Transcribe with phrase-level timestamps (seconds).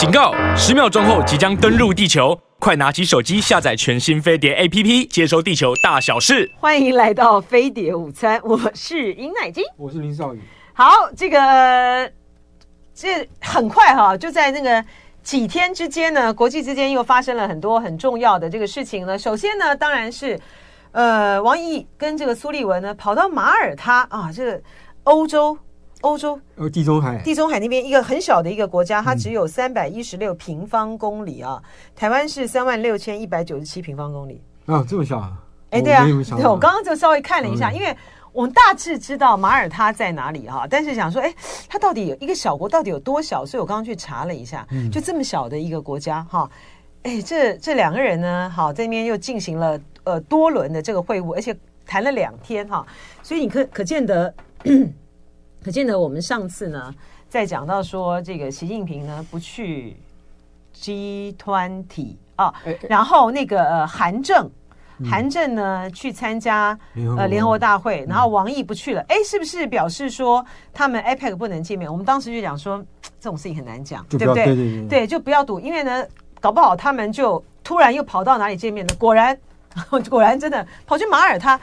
[0.00, 0.32] 警告！
[0.56, 6.50] 十秒钟后即将登陆地球，快拿起手机下载全新飞碟 APP，接收地球大小事。
[6.58, 10.40] 欢迎来到飞碟午餐，我是尹乃菁，我是林少宇。
[10.72, 12.10] 好，这个
[12.94, 14.82] 这很快哈，就在那个
[15.22, 19.18] 几天之间呢，国际之间又发生了很多很重要的这个事情呢。
[19.18, 20.40] 首先呢，当然是
[20.92, 24.62] 呃，王毅跟这个苏利文呢跑到马耳他啊，这个
[25.02, 25.58] 欧洲。
[26.00, 31.62] 欧洲，呃，地中海，地中海那边一个很小的一个国家，它只有三百一十六平方公里啊。
[31.62, 35.32] 嗯、台湾是三万六千一百九十七平方公里啊，这么小啊？
[35.70, 37.94] 哎、欸，对啊，对，我刚刚就稍微看了一下，嗯、因为
[38.32, 41.34] 我们大致知道马耳他在哪里哈，但是想说，哎，
[41.68, 43.44] 它到底有一个小国到底有多小？
[43.44, 46.48] 所以我刚刚去查了一下，就这么小的一个国家哈，
[47.02, 52.86] 哎，这这两个人呢，好，在那边又进行了呃多轮的这个会晤，而且谈了两天哈，
[53.22, 54.32] 所以你可可见得。
[55.62, 56.94] 可见得我们上次呢，
[57.28, 59.96] 在讲到说这个习近平呢不去
[60.74, 62.54] G20 啊，
[62.88, 64.50] 然后那个呃韩正，
[65.04, 66.78] 韩正呢去参加
[67.18, 71.90] 呃联合国大会，然后王毅不去了，哎，是不是表示说他们 APEC 不能见面？
[71.90, 72.82] 我们当时就讲说
[73.20, 74.46] 这种事情很难讲，对不对？
[74.46, 76.06] 对对对，对，就不要赌，因为呢，
[76.40, 78.94] 搞不好他们就突然又跑到哪里见面了。
[78.94, 79.38] 果然，
[80.08, 81.60] 果然真的跑去马耳他。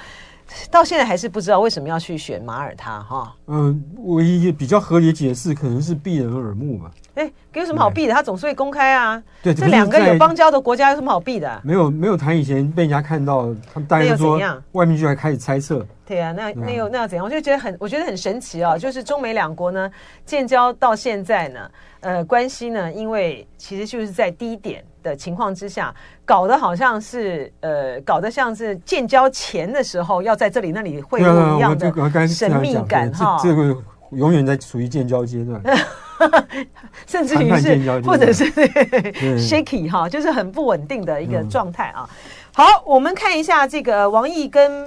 [0.72, 3.36] 到现在还是不知道为什么要去选马耳他哈？
[3.48, 6.92] 嗯，唯一比较合理的解释可能是避人耳目嘛。
[7.16, 8.14] 哎，有什么好避的？
[8.14, 9.22] 他总是会公开啊。
[9.42, 11.62] 对，这两个有邦交的国家有什么好避的？
[11.64, 14.40] 没有，没有谈以前被人家看到，他们大家说
[14.74, 15.86] 外面就还开始猜测。
[16.06, 17.26] 对啊，那那又那要怎样？
[17.26, 18.78] 我就觉得很，我觉得很神奇啊！
[18.78, 19.92] 就是中美两国呢
[20.26, 25.94] 建交到现在呢，呃，关系呢，因为其实就是在低点的情况之下，
[26.26, 33.40] 搞得好像是呃，搞得像是建交前的时候要在这里那里会晤一样的神秘感哈。
[33.42, 33.76] 这个
[34.12, 35.62] 永远在处于建交阶段，
[37.08, 38.44] 甚至于是或者是
[39.40, 42.10] shaky 哈，就是很不稳定的一个状态啊。
[42.54, 44.86] 好，我们看一下这个王毅跟。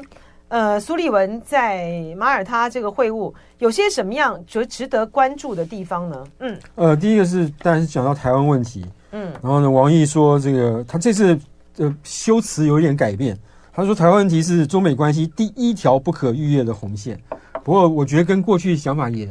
[0.50, 6.25] 呃，苏利文在马耳他这个会晤有些什么样就值得关注的地方呢？
[6.41, 11.38] 嗯，呃，第一个是当然是讲到台湾问题，嗯，然后呢，王毅说这个他这次
[11.76, 13.38] 的修辞有一点改变，
[13.72, 17.21] 他说台湾问题是中美关系第一条不可逾越的红线，
[17.65, 19.28] 不过我觉得跟过去想法也。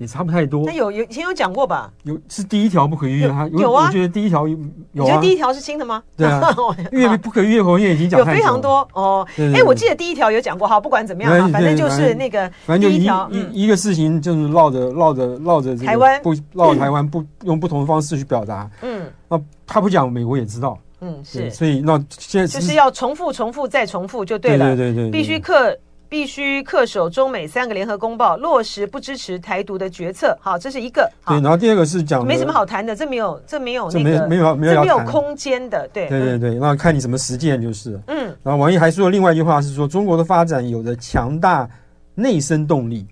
[0.00, 0.64] 也差不太多。
[0.64, 1.92] 那有有以前有讲过吧？
[2.04, 3.86] 有是第一条不可逾越，它有，有啊。
[3.86, 4.56] 我觉得第一条有，
[4.94, 5.06] 有啊。
[5.06, 6.02] 你觉得第一条是新的吗？
[6.16, 6.40] 对啊，
[6.90, 8.18] 因为不可逾越红线已经讲。
[8.18, 9.26] 有非常多哦。
[9.54, 18.70] 哎，我记得第一条有讲过，哈，不管怎么样，反正就是那个反正就一一一个事情，就是绕着绕着绕着台湾不绕台湾不用不同的方式去表达。
[18.80, 20.78] 嗯，那他不讲，美国也知道。
[21.02, 21.50] 嗯，是。
[21.50, 24.74] 所以那现在就是要重复、重复再重复就对了。
[24.74, 25.76] 对对对，必须克。
[26.10, 30.36] 必须恪守中美三个联合公报，落实不支持台独的决策。
[30.40, 31.08] 好，这是一个。
[31.24, 35.88] 对，然后第二个是讲没什么好谈的，这没有，这没有那个，没有没有没有，这没有空间的。
[35.92, 37.98] 对对对对，那看你怎么实践就是。
[38.08, 38.36] 嗯。
[38.42, 41.70] 然后王毅还说了另外一句话是说，中国的发展有着强大
[42.16, 43.06] 内生动力，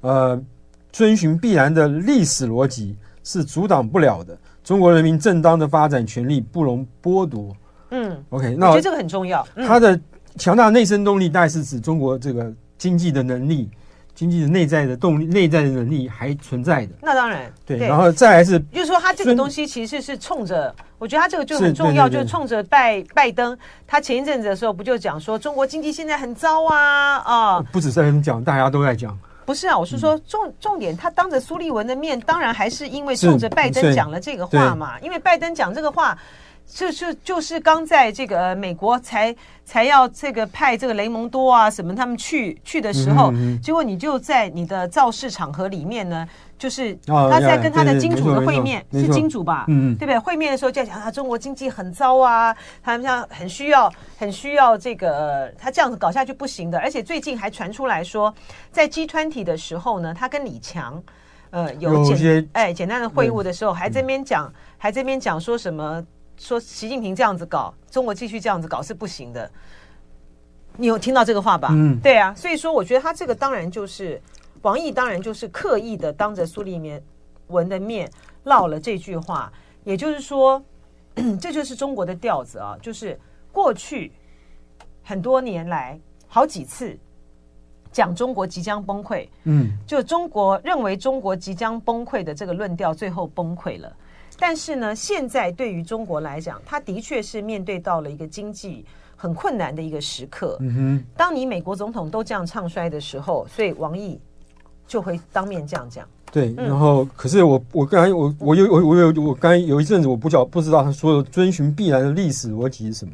[0.00, 0.42] 呃，
[0.90, 4.34] 遵循必然的历史逻辑是阻挡不了的。
[4.64, 7.54] 中国人民正当的发展权利不容剥夺。
[7.90, 8.24] 嗯。
[8.30, 9.46] OK，那我觉得这个很重要。
[9.54, 10.00] 他的。
[10.38, 13.68] 强大内生动力，大概是指中国这个经济的能力，
[14.14, 16.92] 经济的内在的动力，内在的能力还存在的。
[17.02, 17.76] 那当然，对。
[17.76, 23.56] 然后再来是，就是说，他这个东西其实是冲着，我觉得他这个就很重要，就是冲着拜拜登。
[23.86, 27.60] 他前一阵子的时候不就讲说，中国经济现在很糟啊啊！
[27.72, 29.18] 不止在那边讲，大家都在讲。
[29.44, 36.16] 不是啊，我是说重重点，他当着苏立文的面，当然还是因为冲着拜登讲了这个话嘛，因为拜登讲这个话。
[36.68, 39.34] 就是就是刚在这个美国才
[39.64, 46.28] 才要这个派这个雷蒙多啊什么他们去去的时候，结果你就在你的造势场合里面呢，
[46.58, 49.64] 就是他在跟他的金主的会面，是金主吧？
[49.68, 50.18] 嗯，对不对？
[50.18, 56.78] 会面的时候就讲啊，中国经济很糟啊，他们像很需要很需要这个，他这样子搞下去不行的。
[56.78, 58.32] 而且最近还传出来说，
[58.70, 61.02] 在 G 团体的时候呢，他跟李强
[61.50, 66.04] 呃有简哎简单的会晤的时候，还这边讲还这边讲说什么？
[66.38, 69.50] 说习近平这样子搞，中国继续这样子搞是不行的。
[70.76, 71.68] 你有听到这个话吧？
[71.72, 72.32] 嗯，对啊。
[72.34, 74.20] 所以说，我觉得他这个当然就是
[74.62, 77.02] 王毅，当然就是刻意的当着苏立面
[77.48, 78.08] 文的面
[78.44, 79.52] 唠了这句话。
[79.84, 80.62] 也就是说，
[81.40, 83.18] 这就是中国的调子啊，就是
[83.50, 84.12] 过去
[85.02, 85.98] 很多年来
[86.28, 86.96] 好几次
[87.90, 93.92] 讲中国即将崩溃，嗯，就中国认为中国即将崩溃的这个论调，最后崩溃了。
[94.38, 98.84] 但是呢，现在对于中国来讲，他的确是面对到了一个经济
[99.16, 100.56] 很困难的一个时刻。
[100.60, 104.18] 嗯哼，当你美国总统都这样唱衰的时候，所以王毅
[104.86, 106.06] 就会当面这样讲。
[106.30, 113.12] 对，然后可是我我刚才我我有我我有我刚才有一阵子我不晓不知道他说的遵循必然的历史逻辑是什么。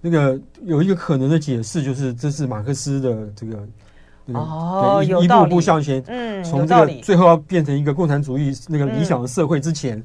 [0.00, 3.68] 那个有一个可能的解释就是这是马克思的这个。
[4.32, 10.00] 哦，一步步向前，嗯，从这个最后要变成一个共产主义那个理想的社会之前，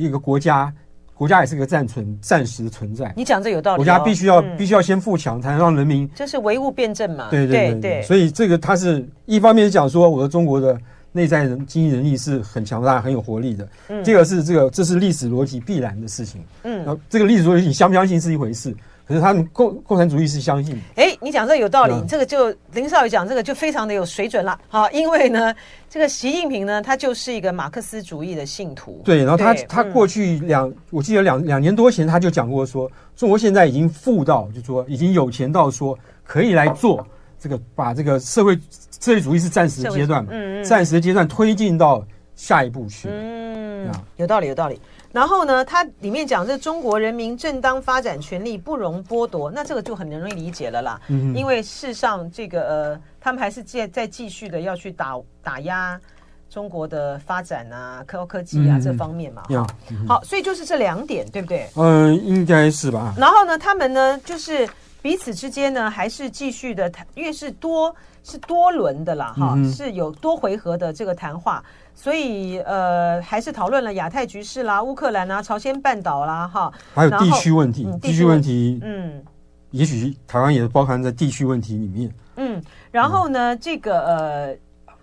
[0.00, 0.72] 一个国家，
[1.14, 3.12] 国家也是个暂存、暂时的存在。
[3.16, 6.08] 你讲这有道理，国家必须要必须要先富强，才能让人民。
[6.14, 7.28] 这是唯物辩证嘛？
[7.30, 8.02] 对对对。
[8.02, 10.78] 所以这个它是一方面是讲说，我的中国的
[11.12, 13.68] 内在人经济能力是很强大、很有活力的。
[13.88, 14.02] 嗯。
[14.02, 16.42] 这个是这个，这是历史逻辑必然的事情。
[16.62, 16.78] 嗯。
[16.78, 18.74] 然后这个历史逻辑你相不相信是一回事。
[19.10, 20.80] 可是他们共共产主义是相信的。
[20.94, 24.56] 哎，你讲这个有道理，嗯、这个就林少宇讲这个就非常的有水准了。
[24.68, 25.52] 好，因为呢，
[25.88, 29.02] 这个习近平呢，他就是一个马克思主义的信徒。
[29.04, 37.04] 对，然后他他过去两，嗯、我记得两两年多前他就讲过说，中国现在已经富到，就说已经有钱到说可以来做
[37.36, 38.56] 这个，把这个社会
[39.00, 43.08] 社会主义是暂时的阶段嘛，嗯嗯，暂时的阶段推进到下一步去。
[43.10, 44.80] 嗯，有道理，有道理。
[45.12, 51.00] 然后呢，它里面讲这中国人民正当发展权利不容剥夺，那这个就很容易理解了啦。
[51.08, 56.00] 嗯，因为事实上这个呃，他们还是在在继续的要去打打压
[56.48, 59.42] 中国的发展啊，高科技啊、嗯、这方面嘛。
[59.48, 61.68] 好、嗯，好，所以就是这两点，对不对？
[61.74, 63.12] 嗯，应该是吧。
[63.18, 64.68] 然后呢，他们呢就是
[65.02, 67.92] 彼此之间呢还是继续的谈，因为是多
[68.22, 71.64] 是多轮的啦，哈、嗯，是有多回合的这个谈话。
[72.00, 79.22] 所以，呃，还是讨论了亚太局势啦、乌克兰啊、朝鲜半岛啦，哈，还有地区问题，地区问题，嗯，
[79.70, 82.10] 也许台湾也包含在地区问题里面。
[82.36, 82.58] 嗯，
[82.90, 84.56] 然后呢，这个呃，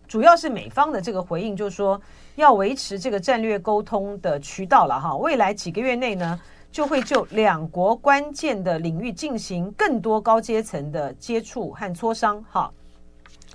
[0.07, 2.01] 主要是美方的这个回应，就是说
[2.35, 5.15] 要维持这个战略沟通的渠道了哈。
[5.17, 6.39] 未来几个月内呢，
[6.71, 12.71] 就会就两国关键的领域进行更多高阶层的接触和磋商，哈。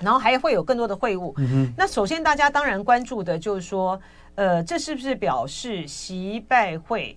[0.00, 1.32] 然后还会有更多的会晤。
[1.38, 1.72] 嗯。
[1.76, 4.00] 那首先大家当然关注的就是说，
[4.34, 7.16] 呃，这是不是表示习拜会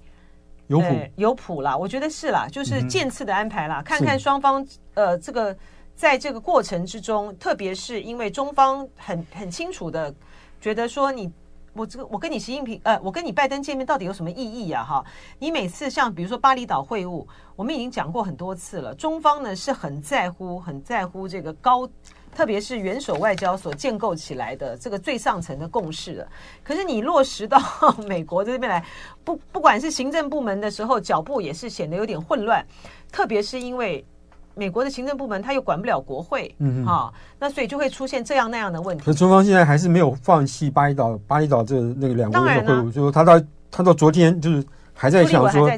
[0.67, 0.85] 有谱
[1.15, 1.77] 有谱啦？
[1.77, 5.55] 我觉得是啦，就是渐次的安排啦，嗯、看看双方呃这个
[5.95, 10.13] 在这个过程之中，特别是因为中方很很清楚的
[10.59, 11.31] 觉得说你
[11.73, 14.83] 我这个我跟你习近平呃我跟你拜登见面到底有什么意义呀？
[14.83, 15.05] 哈，
[15.39, 17.25] 你每次像比如说巴厘岛会晤，
[17.55, 21.87] 我们已经讲过很多次了，中方呢是很在乎很在乎这个高。
[22.35, 26.27] 特别是元首外交所建构起来的这个最上层的共识了，
[26.63, 27.57] 可是你落实到
[28.05, 28.85] 美国这边来，
[29.23, 32.63] 不不管是行政部门的时候，脚步也是显得有点混乱。
[33.11, 34.05] 特别是因为
[34.53, 39.03] 美国的行政部门他又管不了国会，嗯，啊，那所以就会出现这样那样的问题。
[39.05, 43.41] 可中方现在还是没有放弃巴厘岛，巴厘岛这那个两国会晤，就是他到
[43.71, 44.65] 他到昨天就是。
[44.97, 45.69] 还在想说，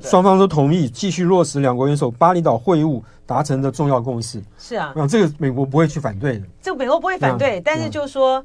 [0.00, 4.40] 双方都同意继续落实两国元首巴厘岛会晤达成的重要共识。
[4.58, 6.46] 是啊，啊，这个美国不会去反对的。
[6.62, 8.42] 这个美国不会反对，但是就是说，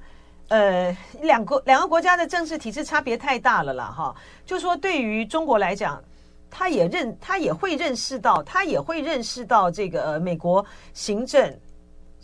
[0.48, 4.16] 呃，两国两个国家的政治体制差别太大了啦，哈。
[4.48, 6.02] 就是说，对于中国来讲，
[6.50, 11.56] 他也认，他也会认识到，他也会认识到这个呃，美国行政。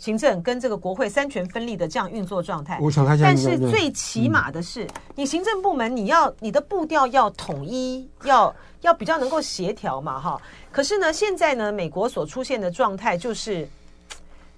[0.02, 4.84] 行政跟这个国会三权分立的这样运作状态，我想他但是最起码的是，
[5.14, 10.42] 你行政部门你要你的步调要统一，要要比较能够协调嘛，哈。
[10.72, 13.64] 可是呢，现在呢，美国所出现的状态就是，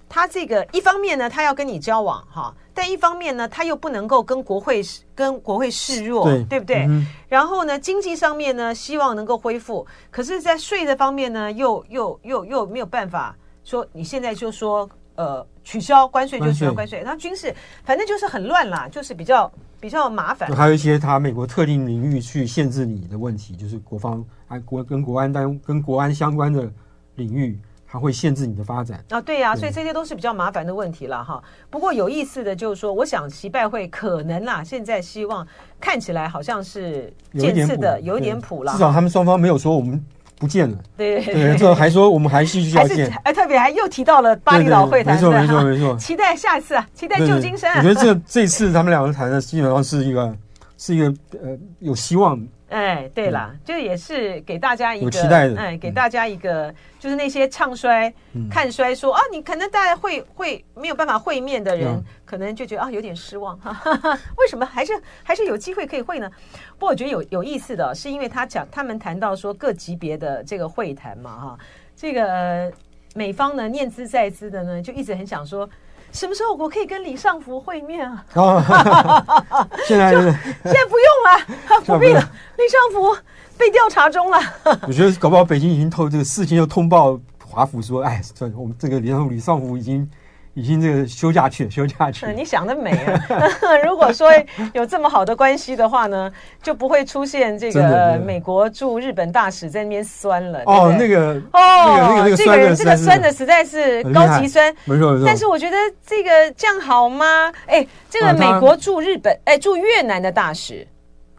[0.08, 4.80] 他这个一方面呢，他要跟你交往，哈，但一方面呢，他又不能够跟国会
[5.14, 6.86] 跟国会示弱，对，对不对？
[6.88, 7.06] 嗯。
[7.28, 14.88] 然后呢，经济上面呢，希望能够恢复，可是，在税的方面呢，又又又又没有办法说，你现在就说。
[15.16, 17.54] 呃，取消关税就取消关税，那军事
[17.84, 20.50] 反正就是很乱啦，就是比较比较麻烦。
[20.54, 26.68] 还有一些他美国特定领域去限制你的问题，就是国防安国跟国安单跟国安相关的
[27.14, 27.56] 领域，
[27.86, 29.20] 它会限制你的发展啊。
[29.20, 31.40] 对呀、啊，所以这些都是比较麻烦的问题了哈。
[31.70, 35.46] 不过有意思的就是说，我想习拜会可能啦，现在希望
[35.80, 40.04] 看起来好像是渐次的有一点谱了，至少他们双方没有说我们。
[40.44, 47.78] 不见了，对对对，这还说我们还继续要见，哎，特别还又提到了巴厘岛会谈，没错没错没错， 期待下次啊，期待旧金山。
[47.78, 50.36] 我觉得这这次他们两个谈的基本上是一个
[50.76, 51.06] 是一个
[51.42, 52.38] 呃有希望。
[52.74, 64.18] 哎，对了，嗯、就也是给大家一个有期待的，哎，给大家一个，嗯、就是那些唱衰、嗯、看衰说啊，你可能大家会会没有办法会面的人，嗯、可能就觉得啊有点失望哈，哈，哈。
[64.38, 66.28] 为什么还是还是有机会可以会呢？
[66.72, 71.58] 不过我觉得有有意思的是，因为他讲他们谈到说各级别的这个会谈嘛哈，
[71.94, 72.72] 这个
[73.14, 75.70] 美方呢念兹在兹的呢，就一直很想说。
[76.14, 78.24] 什么时候我可以跟李尚福会面啊？
[79.86, 82.20] 现在现在不用了， 不必了。
[82.56, 83.14] 李尚福
[83.58, 84.38] 被调查中了。
[84.86, 88.22] 我觉得搞不好北京已经透这个事情，又通报华府说，哎，
[88.56, 90.08] 我们这个李尚李尚福已经
[90.54, 92.32] 已经这个休假去，休假去了。
[92.32, 93.76] 你想得美啊！
[93.84, 94.30] 如果说
[94.72, 96.30] 有这么好的关系的话呢，
[96.62, 100.62] 就不会出现这个美国驻日本大使在那边酸了。
[100.66, 105.26] 哦，那个哦，那个那个这个人这个酸的实在是高级酸，没错没错。
[105.26, 107.52] 但是我觉得这个这样好吗？
[107.66, 110.86] 哎，这个美国驻日本哎驻越南的大使，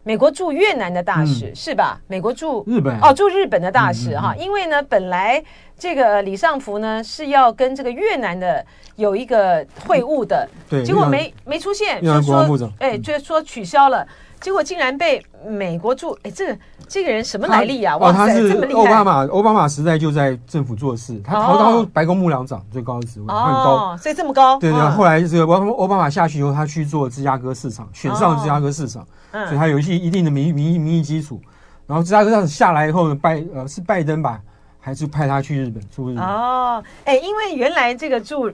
[0.05, 1.99] 美国驻越南的大使是吧？
[2.07, 5.43] 美国驻日本哦驻日本的大使哈，因为呢本来。
[5.77, 12.47] 这个李尚福呢是要跟这个越南的有一个会晤的，对，结果没没出现，就说
[12.79, 14.07] 哎，就说取消了，
[14.45, 17.97] 结果竟然被美国驻哎，这个这个人什么来历啊？
[17.97, 18.77] 哇，他是这！
[18.77, 24.59] 奥巴马奥巴马时代就在政府做事，他逃到白宫幕僚长最高的职位，很高，所以这么高。
[24.59, 31.41] 对对，后来这个奥奥巴马下去以后，他去做芝加哥市场，选上芝加哥市场，所以他有一些一定的民民民意基础。
[31.87, 34.39] 然后芝加哥市场下来以后呢，拜呃是拜登吧。
[34.79, 38.51] 还是派他去日本驻日本哦，哎，因为原来这个驻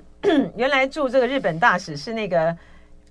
[0.55, 2.55] 原来驻这个日本大使是那个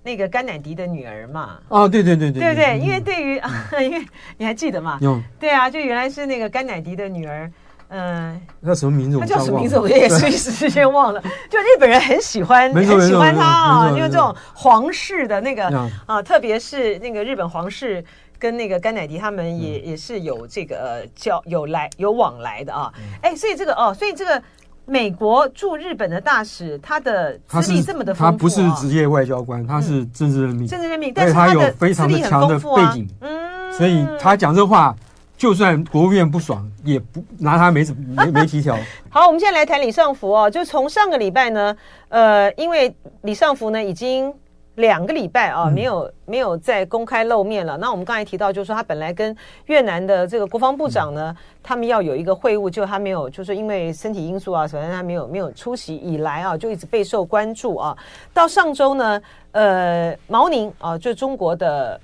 [0.03, 1.59] 那个甘乃迪的女儿嘛？
[1.67, 3.41] 哦，对对对对，对对，因为对于
[3.81, 4.05] 因为
[4.37, 4.99] 你还记得吗？
[5.39, 7.51] 对啊，就原来是那个甘乃迪的女儿，
[7.89, 9.19] 嗯，叫什么名字？
[9.19, 9.79] 他叫什么名字？
[9.79, 11.21] 我也是一时之间忘了。
[11.49, 15.67] 就日本人很喜欢很喜欢他啊，因为这种皇室的那个
[16.05, 18.03] 啊，特别是那个日本皇室。
[18.41, 22.91] 跟那个甘乃迪他们也、嗯、也是有这个交有来有往来的啊，
[23.21, 24.41] 哎、嗯，所以这个哦，所以这个
[24.85, 34.95] 美国驻日本的大使，他的资历这么的丰富、啊、他不是职业外交官，他是政治任命，政治任命，但是他有非常的强的背景，嗯，所以他讲这话，
[35.37, 38.77] 就算国务院不爽，也不拿他没什么 没没提条。
[39.09, 41.75] 好，我们现在来谈李尚福哦，就从上个礼拜呢，
[42.09, 44.33] 呃，因为李尚福呢已经。
[44.75, 47.77] 两个礼拜啊，没有没有再公开露面了。
[47.77, 49.35] 那我们刚才提到，就是说他本来跟
[49.65, 57.97] 越南的这个国防部长呢，他们要有一个会晤，就他没有，就是因为身体因素啊，首先他没有没有出席，以来啊，就一直备受关注啊。
[58.33, 61.99] 到上周呢，呃，毛宁啊，就中国的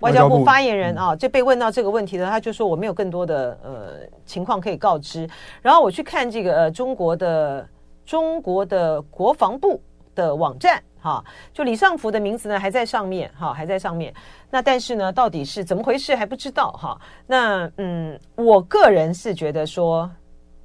[0.00, 3.92] 外交部发言人啊，就被问到这个问题呢，他就说我没有更多的呃
[4.26, 5.28] 情况可以告知。
[5.62, 7.66] 然后我去看这个呃中国的
[8.04, 9.80] 中国的国防部
[10.18, 10.82] 的网站。
[11.00, 14.12] 哈，就李尚福的名字呢还在上面，哈，还在上面。
[14.50, 17.00] 那但是呢，到底是怎么回事还不知道，哈。
[17.24, 20.10] 那嗯，我个人是觉得说，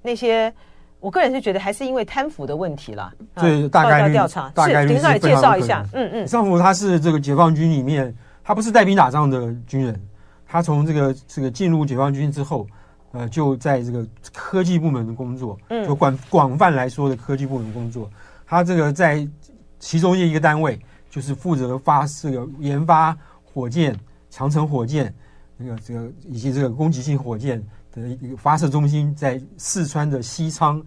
[0.02, 0.52] 那些
[1.00, 3.14] 我个人是觉得还是因为贪腐的问题了。
[3.36, 4.98] 对，大概调查，大概是。
[4.98, 6.24] 是介绍一下，嗯嗯。
[6.24, 8.12] 李尚福他是这个解放军里面，
[8.44, 10.02] 他不是带兵打仗的军人，
[10.48, 12.66] 他从这个这个进入解放军之后，
[13.12, 18.10] 呃，就在这个科技部门的工作，嗯，就广广泛来说的科技部门工作，
[18.48, 19.28] 他这个在。
[19.84, 23.94] 其中一个单位就是负责发这个研发火箭、
[24.32, 25.14] 长城火箭，
[25.58, 27.62] 那个这个以及这个攻击性火箭
[27.92, 30.82] 的一个发射中心在四川的西昌，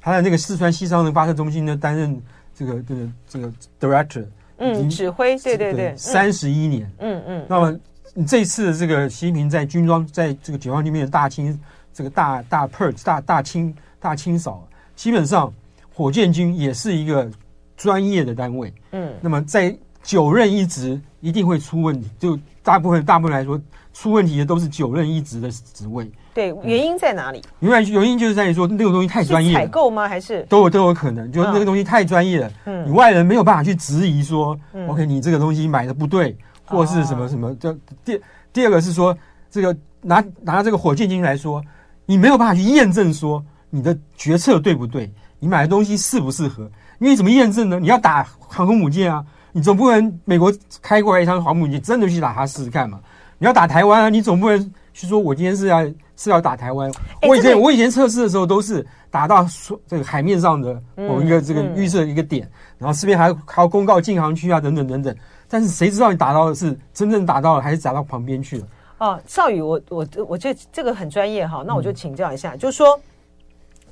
[0.00, 2.20] 他在那个四川西昌的发射中心呢担任
[2.54, 4.26] 这个这个这个 director，
[4.56, 7.46] 嗯，指挥，对对对，三十一年，嗯嗯。
[7.50, 7.78] 那么
[8.26, 11.56] 这次这个习近平在军装在这个解放军里面的大清
[11.92, 15.52] 这个大大 purge 大大清大清扫，基本上
[15.94, 17.30] 火箭军也是一个。
[17.78, 23.58] 专业的单位，嗯，那么在九任一职一定会出问题，就大部分大部分来说
[23.94, 26.10] 出问题的都是九任一职的职位。
[26.34, 27.42] 对，原因在哪里？
[27.60, 30.06] 原来原因就是在于说那个东西太专业，采购吗？
[30.06, 37.54] 还是都有都有可能，就是那个东西太专业了，嗯，你外人没有办法去质疑说，嗯，OK，你这个东西买的不对，或是什么什么。
[37.56, 37.72] 就
[38.04, 38.20] 第
[38.52, 39.16] 第二个是说，
[39.50, 41.62] 这个拿拿这个火箭军来说，
[42.06, 46.70] 你没有办法去验证说你的决策对不对，你买的东西适不适合。
[46.98, 47.78] 因为怎么验证呢？
[47.78, 50.52] 你要打航空母舰啊，你总不能美国
[50.82, 53.00] 开过来一趟航母舰，真的去打它试试看嘛？
[53.38, 55.84] 你要打台湾啊，你总不能去说我今天是要
[56.16, 56.90] 是要打台湾。
[57.22, 65.14] 我以前我以前测试的时候都是打到说这个海面上的某一个这个预设一个点，然后这边还还要公告禁航区啊等等等等。
[65.48, 68.66] 但是谁知道你打到的是真正打到了，还是打到旁边去了？
[68.98, 72.98] 哦，少宇，我我我觉得这个很专业哈，那我就请教一下，就是说，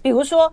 [0.03, 0.53] 比如说。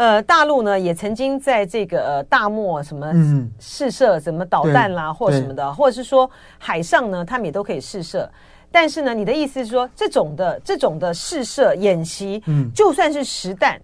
[0.00, 3.12] 呃，大陆呢也曾经在这个呃大漠什么
[3.58, 8.26] 试射什么导弹啦，或什么的，或者是说海上呢，他们也都可以试射。
[8.72, 13.78] 但是呢，你的意思是说，这种的这种的试射演习，嗯，就算是实弹，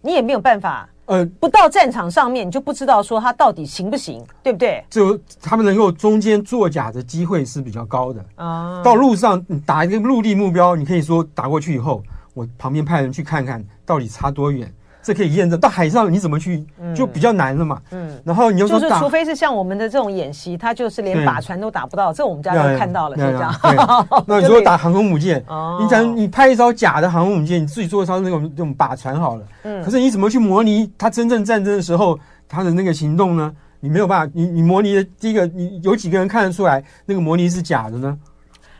[0.00, 4.84] 你也没有办法，呃，不到战场上面，你就不知道说它到底行不行，对不对？
[4.90, 8.82] 就他们能够中间作假的机会是比较高的啊。
[8.82, 12.02] 到路上你打一个陆地目标，你可以说打过去以后，
[12.34, 14.68] 我旁边派人去看看到底差多远。
[15.02, 16.64] 这可以验证到海上你怎么去
[16.94, 17.80] 就比较难了嘛。
[17.90, 23.54] 嗯，然后你又说，就是除非是像我们的这种演习，它就是连靶船都打不到，这我们家都看到了，是这样。
[24.26, 25.44] 那你说打航空母舰，
[25.80, 29.44] 你讲你拍一艘假的航空母舰，你自己做一艘那种那种靶船好了。
[29.62, 29.82] 嗯。
[29.82, 38.18] 可是你怎么去模拟它真正战争的时候它的那个行动呢，你没有办法，你你模拟的第一个，你有几个人看得出来那个模拟是假的呢？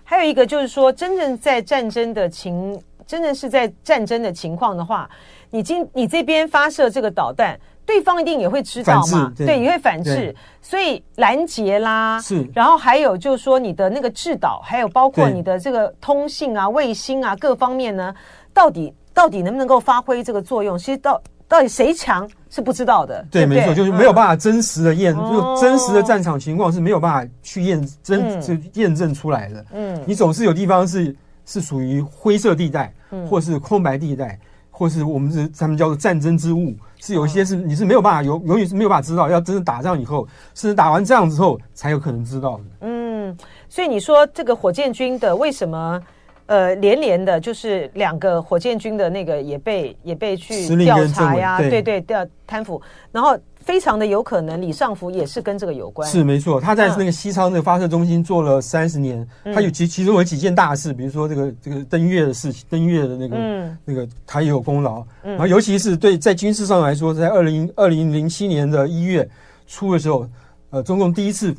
[0.04, 5.08] 还有一个就是说，真正在战争的情，真正是在战争的情况的话，
[5.50, 18.14] 你今你这边发射这个导弹，对方一定也会知道嘛，对，对，也会反制，所以拦截啦，是，然后还有就是说你的那个制导，还有包括你的这个通信啊、卫星啊各方面呢，
[18.54, 20.78] 到底到底能不能够发挥这个作用？
[20.78, 22.28] 其实到到底谁强？
[22.52, 29.64] 是不知道的，对，没错，就是没有办法真实的验，嗯、就真实的战场情况是没有办法去验真就验证出来的。
[29.72, 31.14] 嗯，你总是有地方是
[31.46, 34.36] 是属于灰色地带，嗯，或是空白地带，
[34.80, 42.62] 或是我们是他们叫做战争之物，是有一些是你是没有办法永永远是没有办法知道，要真正打仗以后，甚至打完仗之后才有可能知道的。
[42.80, 43.36] 嗯，
[43.68, 46.00] 所以你说这个火箭军的为什么？
[46.46, 52.80] 呃，连连的，就是两个火箭军的那个也被也被去调查呀，对对，调贪腐，
[53.12, 56.08] 然后非常的有可能李尚福也是跟这个有关。
[56.10, 65.04] 是没错，他在那个西昌那个发射中心做了三十年，嗯、他有其其中有几件大事，比如说这个这个登月的事情，登月的那个、嗯、那个他也有功劳。
[65.22, 69.28] 嗯、然后尤其是对在军事上来说，在二零二零零七年的一月
[69.66, 70.26] 初的时候，
[70.70, 71.54] 呃，中共第一次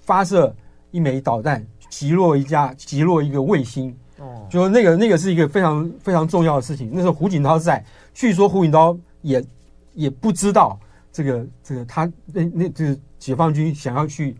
[0.00, 0.54] 发射
[0.90, 3.94] 一枚导弹击落一架击落一个卫星。
[4.18, 6.90] 哦，就那个那个是一个非常非常重要的事情。
[6.92, 9.44] 那时候胡锦涛在，据说胡锦涛也
[9.92, 10.78] 也不知道
[11.14, 14.36] 这个这个他那那就是解放军想要去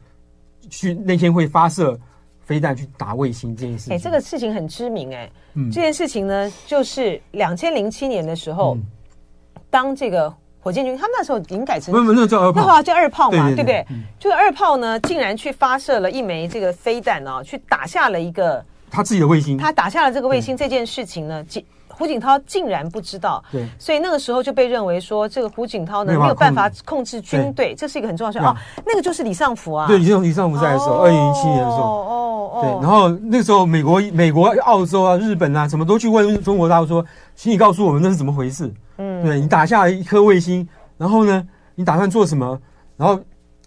[0.69, 1.99] 去那天会发射
[2.45, 3.95] 飞弹去打卫星这件事情。
[3.95, 5.31] 哎，这个事情很知名哎。
[5.55, 8.83] 嗯，这件事情呢，就是两千零七年的时候，嗯、
[9.71, 13.87] 当这个火箭军他们那时候已经改成不不，那叫二炮，那叫二炮嘛，对，不对？
[13.91, 18.65] 嗯、就是二炮呢，竟然去发射了一枚这个飞弹啊，去打下了一个。
[18.91, 21.45] 他自己的卫星，他打下了这个卫星这件事情呢，
[21.97, 28.55] 胡锦涛竟然不知道，对，所以那个时候就被认为说，这个胡锦涛呢没有办法控制军队，这是一个很重要的事哦。
[28.87, 38.73] 那个就是李尚福啊，对，李尚李尚福在的时候，二零零七年的时候，哦哦，对，然后那个时候美国、美国、澳洲啊、日本啊，什么都去问中国大陆说，请你告诉我们那是怎么回事？
[38.99, 42.61] 嗯，对，你打下了一颗卫星，然后呢，你打算做什么？
[42.97, 43.17] 然后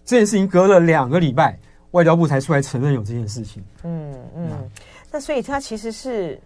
[0.04, 1.58] 这件事情隔了两个礼拜，
[1.90, 3.62] 外交部才出来承认有这件事情。
[3.84, 4.48] 嗯嗯。
[5.10, 6.38] 那所以他其实是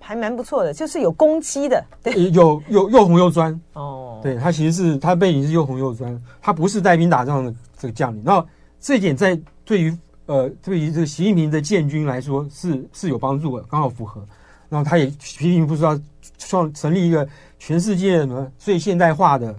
[0.00, 4.18] 还蛮不错的，就是有攻击的，对，有有又红又专哦。
[4.22, 8.22] 对，他其实是他背景是又红又专，他不是带兵打仗的这个将领。
[8.24, 8.46] 然后
[8.80, 14.20] 这一点在对于呃对于这个习近平的建军来说是是有帮助的，刚好符合。
[14.68, 15.98] 然后他也习近平不是要
[16.38, 19.54] 创成立一个全世界什么最现代化的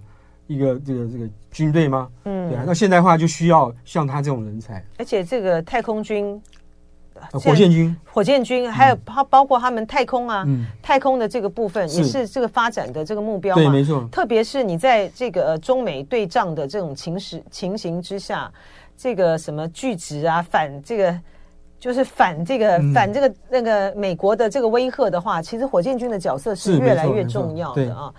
[0.47, 2.09] 一个这个这个军队吗？
[2.25, 6.41] 嗯，对啊，那现代化就需要像他这种人才，而且这个太空军。
[7.31, 13.61] 火箭军，火箭军，还有包包括他们太空啊，嗯、太空的这个部分也是这个发展的这个目标嘛。
[13.61, 14.07] 对，没错。
[14.11, 18.51] 特别是你在这个中美对仗的这种情势情形之下，
[18.97, 21.19] 这个什么拒止啊，反这个
[21.79, 28.13] 就是反这个、嗯、反这个那个美国的这个威吓的话，其实火箭军的角色是越来越重要的啊。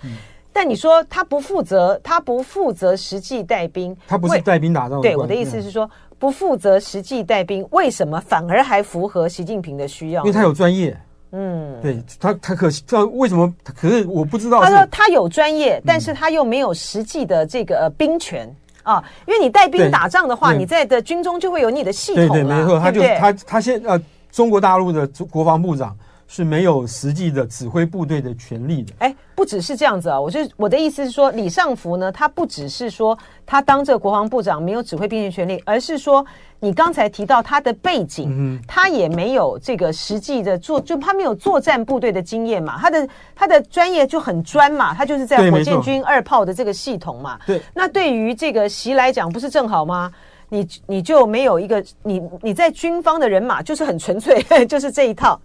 [0.53, 5.01] 但你说他不负责，他不负责实际带兵，他不是带兵打仗。
[5.01, 5.89] 对，我的意思是说。
[6.19, 10.23] 不负责实际带兵，为什么反而还符合习近平的需要？
[10.23, 10.97] 因为他有专业。
[11.33, 13.53] 嗯，对他，他可他为什么？
[13.65, 14.63] 可是我不知道。
[14.63, 18.49] 他说他有专业，但是他又没有实际的这个兵权
[18.85, 19.03] 啊。
[19.27, 22.29] 因为你带兵打仗的话，你在的军中就会有你的系统。
[22.29, 25.97] 对对，没错，他就他他现呃，中国大陆的国防部长。
[26.35, 28.95] 是没有实际的指挥部队的权利的。
[29.01, 30.19] 哎，不只是这样子啊！
[30.19, 36.25] 我就我的意思是说，李尚福呢，他不只是说他当这个国防部长没有指挥兵的权利，而是说
[36.59, 42.79] 你刚才提到他的背景，嗯、他也没有这个实际的作，就他没有作战部队的经验嘛。
[42.79, 47.39] 他的他的专业就很专嘛，他就是在火箭军二炮的这个系统嘛。
[47.47, 50.11] 对，那对于这个习来讲，不是正好吗？
[50.49, 55.39] 你你就没有一个你你在军方的人马就是很纯粹， 就是这一套。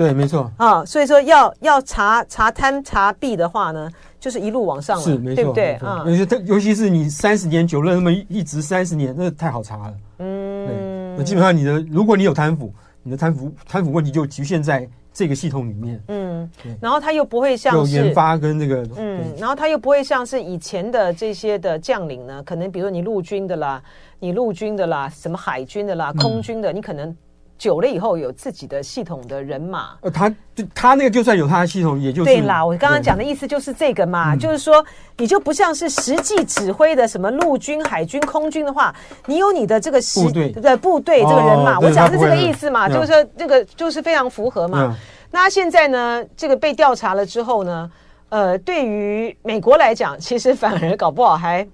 [0.00, 3.86] 对，没错啊，所以说要要查查贪查弊的话呢，
[4.18, 6.02] 就是一路往上了，是没错，对不对啊？
[6.06, 9.94] 尤其尤其是你三十年久任那么一直三十年，那太好查了。
[10.20, 10.74] 嗯，对，
[11.18, 16.02] 那基本上你的，如果你有贪腐，你的贪腐贪腐问题就局限在这个系统里面。
[16.08, 23.82] 嗯，然后他又不会像是有研发跟这个，嗯，然后他又不会像是以前的这些的将领呢，可能比如说你陆军的啦，
[24.18, 27.14] 你陆军的啦，什么海军的啦，空军的，嗯、你可能。
[27.60, 30.34] 久了以后有自己的系统的人马，呃，他
[30.74, 32.64] 他那个就算有他的系统，也就是对啦。
[32.64, 34.82] 我刚刚讲的意思就是这个嘛，对就是说
[35.18, 38.94] 你就不像是实际指挥的什么陆军、海军、空军的话，
[39.26, 44.86] 你有你的这个实部队的部队这个人马，哦、我讲的是这个意思嘛，就是说这个就是非常符合嘛。
[44.90, 44.96] 嗯、
[45.30, 47.90] 那现在呢，这个被调查了之后呢，
[48.30, 51.68] 呃，对于美国来讲，其实反而搞不好还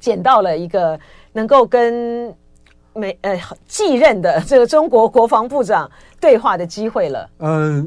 [0.00, 0.98] 捡到了一个
[1.34, 2.34] 能够跟
[2.96, 7.28] 美呃继任的这个中国国防部长对话的机会了。
[7.38, 7.86] 嗯、呃，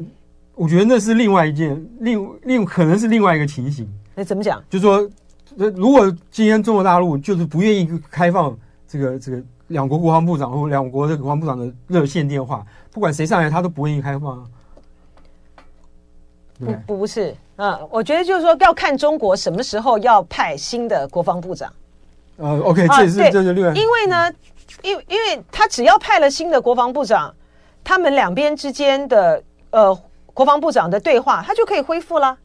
[0.54, 3.88] 我觉得那是另外一件，另另可能是另外一个情形。
[4.14, 4.62] 那怎么讲？
[4.70, 5.10] 就是说，
[5.74, 14.46] 如果今天中国大陆就是不愿意开放这个这个两国国防部长或两国的国防部长的热线电话，不管谁上来，他都不愿意开放。
[16.58, 21.72] 不不不是，嗯，我觉得就是说要看中国什么时候要派新的国防部长。
[22.36, 24.30] 呃，OK，这是这是另外，因为呢，
[24.82, 27.34] 因因为他只要派了新的国防部长，
[27.82, 29.98] 他们两边之间的呃
[30.32, 32.36] 国防部长的对话，他就可以恢复了。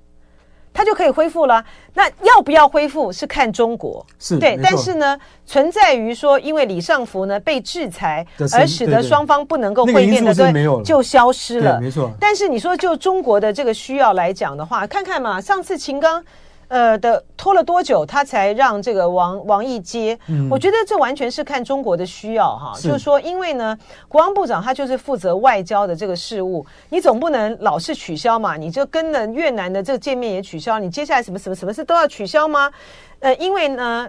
[0.77, 1.63] 他就可以恢复了。
[1.93, 4.59] 那要不要恢复是看中国，是对。
[4.61, 11.79] 但是呢，存在于说，因为李尚福呢被制裁，而使得双方不能够会面的对，就消失了。
[11.79, 12.11] 没错。
[12.19, 16.21] 但是你说就中国的这个需要来讲的话，看看嘛，上次秦刚。
[16.67, 20.17] 呃的拖了多久，他才让这个王王毅接？
[20.27, 22.73] 嗯，我觉得这完全是看中国的需要哈。
[22.75, 28.55] 是就是说，因为呢，国防部长他就是负责外交的这个事务，你总不能老是取消嘛？
[28.57, 32.71] 你就跟了越南的这个见面也取消，你接下来什么什么什么事都要取消吗？
[33.19, 34.07] 呃，因为呢，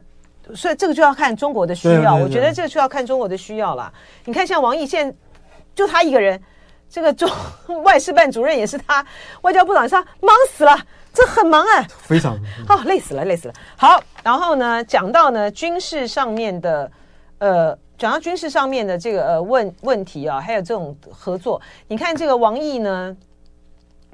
[0.54, 2.14] 所以这个就要看中国的需要。
[2.14, 3.92] 我觉得这个就要看中国的需要了。
[4.24, 5.16] 你看，像王毅现在
[5.74, 6.40] 就他一个人，
[6.88, 7.28] 这个中
[7.84, 9.04] 外事办主任也是他，
[9.42, 10.76] 外交部长是他，忙死了。
[11.16, 12.36] 这很忙啊，非常
[12.68, 13.54] 哦，累死了，累死了。
[13.74, 16.92] 好，然后呢，讲到呢军事上面的，
[17.38, 21.58] 呃，讲到军事上面的这个呃问问题啊，还有这种合作。
[21.88, 23.16] 你看这个王毅呢，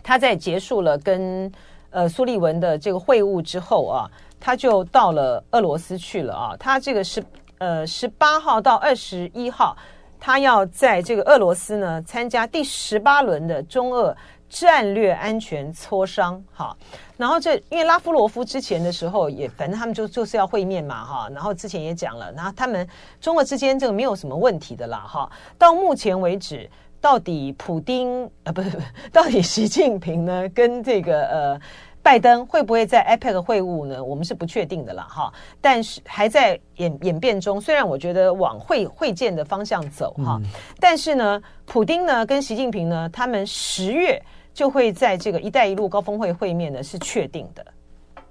[0.00, 1.50] 他在结束了跟
[1.90, 6.56] 呃苏利文的这个会晤之后啊，他就到了俄罗斯去了啊。
[6.56, 7.24] 他这个是
[7.58, 9.76] 呃十八号到二十一号，
[10.20, 14.16] 他要在这个俄罗斯呢参加第十八轮的中俄。
[14.52, 16.76] 战略安全磋商，哈，
[17.16, 22.86] 然后这因为拉夫罗夫之前的时候也，反正他们就就是要会面嘛，哈，然后之前也讲了，然后他们
[23.18, 26.68] 中俄之间这个没有什么问题的啦，哈，到目前为止，
[27.00, 31.60] 到底普丁啊，不是不是，到底习近平呢跟这个呃
[32.02, 34.04] 拜登会不会在 APEC 会晤呢？
[34.04, 37.58] 我们是不确定的啦，哈，但是还在演演变中。
[37.58, 40.38] 虽然我觉得往会会见的方向走，哈，
[40.78, 44.22] 但是呢，普丁呢跟习近平呢，他们十月。
[44.54, 47.64] 就会在这个“一带一路”高峰会会面呢，是确定的，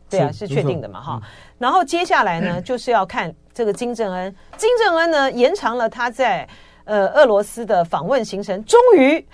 [0.10, 1.19] 对啊，是确定的嘛，哈。
[1.23, 4.36] 嗯、然后接下来呢， 就是要看这个金正恩。
[4.55, 6.47] 金正恩呢，延长了他在
[6.84, 9.25] 呃俄罗斯的访问行程，终于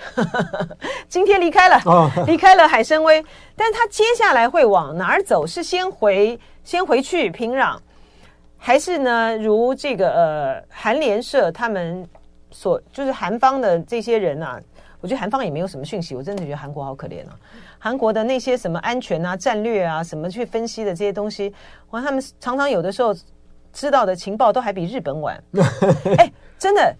[1.10, 3.24] 今天离开了，哦、离开了海参崴。
[3.56, 5.46] 但他接下来会往哪儿走？
[5.46, 7.78] 是先回先回去平壤，
[8.58, 9.38] 还是呢？
[9.38, 12.08] 如这个呃韩联社他们
[12.52, 14.58] 所就是韩方的这些人啊。
[15.00, 17.38] 我觉得韩方也没有什么讯息，我真的觉得韩国好可怜啊！
[17.78, 21.54] 韩国的那些什么安全啊、战略啊、什么去分析的这些东西，
[21.92, 23.16] 哇，他们常常有的时候
[23.72, 25.42] 知道的情报都还比日本晚。
[26.18, 26.96] 哎，真的，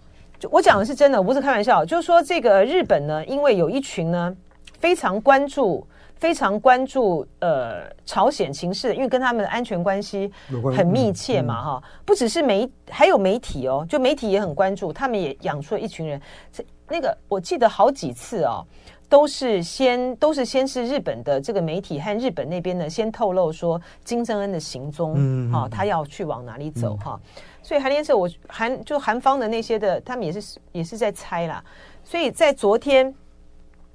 [0.48, 1.84] 我讲的是真的，我不是开玩笑。
[1.84, 4.32] 就是说，这个日本呢，因为有一群呢
[4.78, 5.84] 非常关注、
[6.14, 10.30] 非常关注呃朝鲜情势，因为跟他们的安全关系
[10.76, 11.82] 很密切嘛，哈。
[12.04, 16.20] 不只是媒，还有媒体哦，就媒体也很关注，他们也养出了一群人。
[16.52, 18.64] 这那个我记得好几次哦，
[19.08, 27.18] 都是先都是先是日本的这个媒体和日本那边呢先透露说金正恩的行踪，嗯，好，他要去往哪里走哈，
[27.62, 31.62] 所以韩联社我韩就韩方的那些的，他们也是也是在猜啦，
[32.04, 33.14] 所以在昨天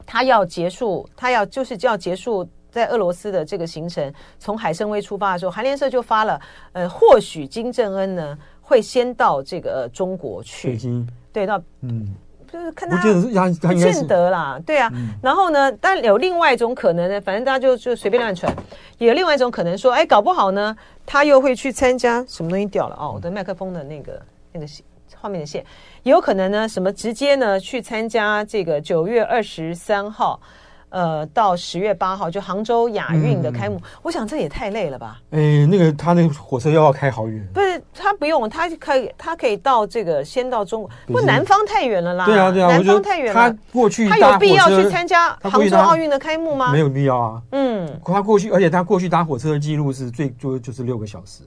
[0.06, 6.42] 他要结束，他要就是就要结束在俄罗斯的这个行程，从海参崴出发的时候，韩联社就发了，
[6.74, 11.08] 呃，或许金正恩呢会先到这个中国去，北京。
[11.32, 12.16] 对，到嗯。
[12.54, 14.88] 就是看他，不见得啦，对啊。
[14.94, 18.56] 嗯、然后呢，但有另外一种可能呢，反正大家就就随便乱传。
[19.00, 24.86] 也有另外一种可能说，哎，搞不好呢，他又会去参加什么东西掉了哦，我的麦克风的那个那个线
[25.20, 25.66] 画面的线，
[26.04, 30.40] 也有可能呢，什么直接呢去参加这个九月二十三号。
[30.94, 35.20] 呃，到十月八号就杭州亚运的开幕，嗯、我想这也太累了吧？
[35.32, 37.44] 哎，那个他那个火车又要开好远。
[37.52, 42.28] 不是，他不用，他可以，他可以到这个先到中国，不，南方太远了啦。
[42.28, 43.34] 对啊，对啊，南方太远了。
[43.34, 46.72] 他过去他有必要去参加杭州奥运的开幕吗？
[46.72, 47.42] 没有必要啊。
[47.54, 51.42] 嗯，他过去，而且他过去搭火车的记录是最多就是六个小时。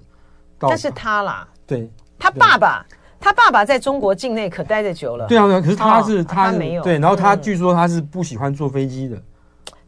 [0.58, 2.84] 但是他啦，对，他爸爸，
[3.20, 5.28] 他爸爸在中国境内可待的久了。
[5.28, 9.16] 对啊，对啊，可是他是他没有对，然后他据说他是不喜欢坐飞机的。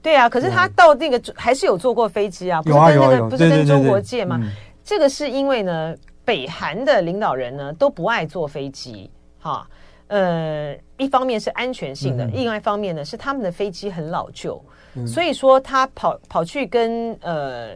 [0.00, 4.40] 对啊，可是他到那个还是有坐过飞机啊，不是跟那个不是跟中国借吗？
[4.84, 9.68] 这个是因为呢，北韩的领导人呢都不爱坐飞机，哈，
[10.06, 14.62] 呃，一方面是安全性的，另外一方面呢是他们的飞机很老旧，
[15.06, 17.70] 所以说他跑跑去跟呃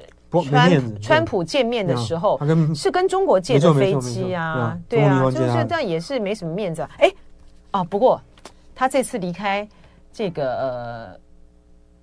[0.49, 2.41] 川川普见面的时候，
[2.75, 6.87] 是跟中国借的飞机啊，对啊，就是这样也是没什么面子。
[6.97, 7.13] 哎，
[7.73, 8.19] 哦，不过
[8.75, 9.69] 他这次离开
[10.15, 11.21] 这个呃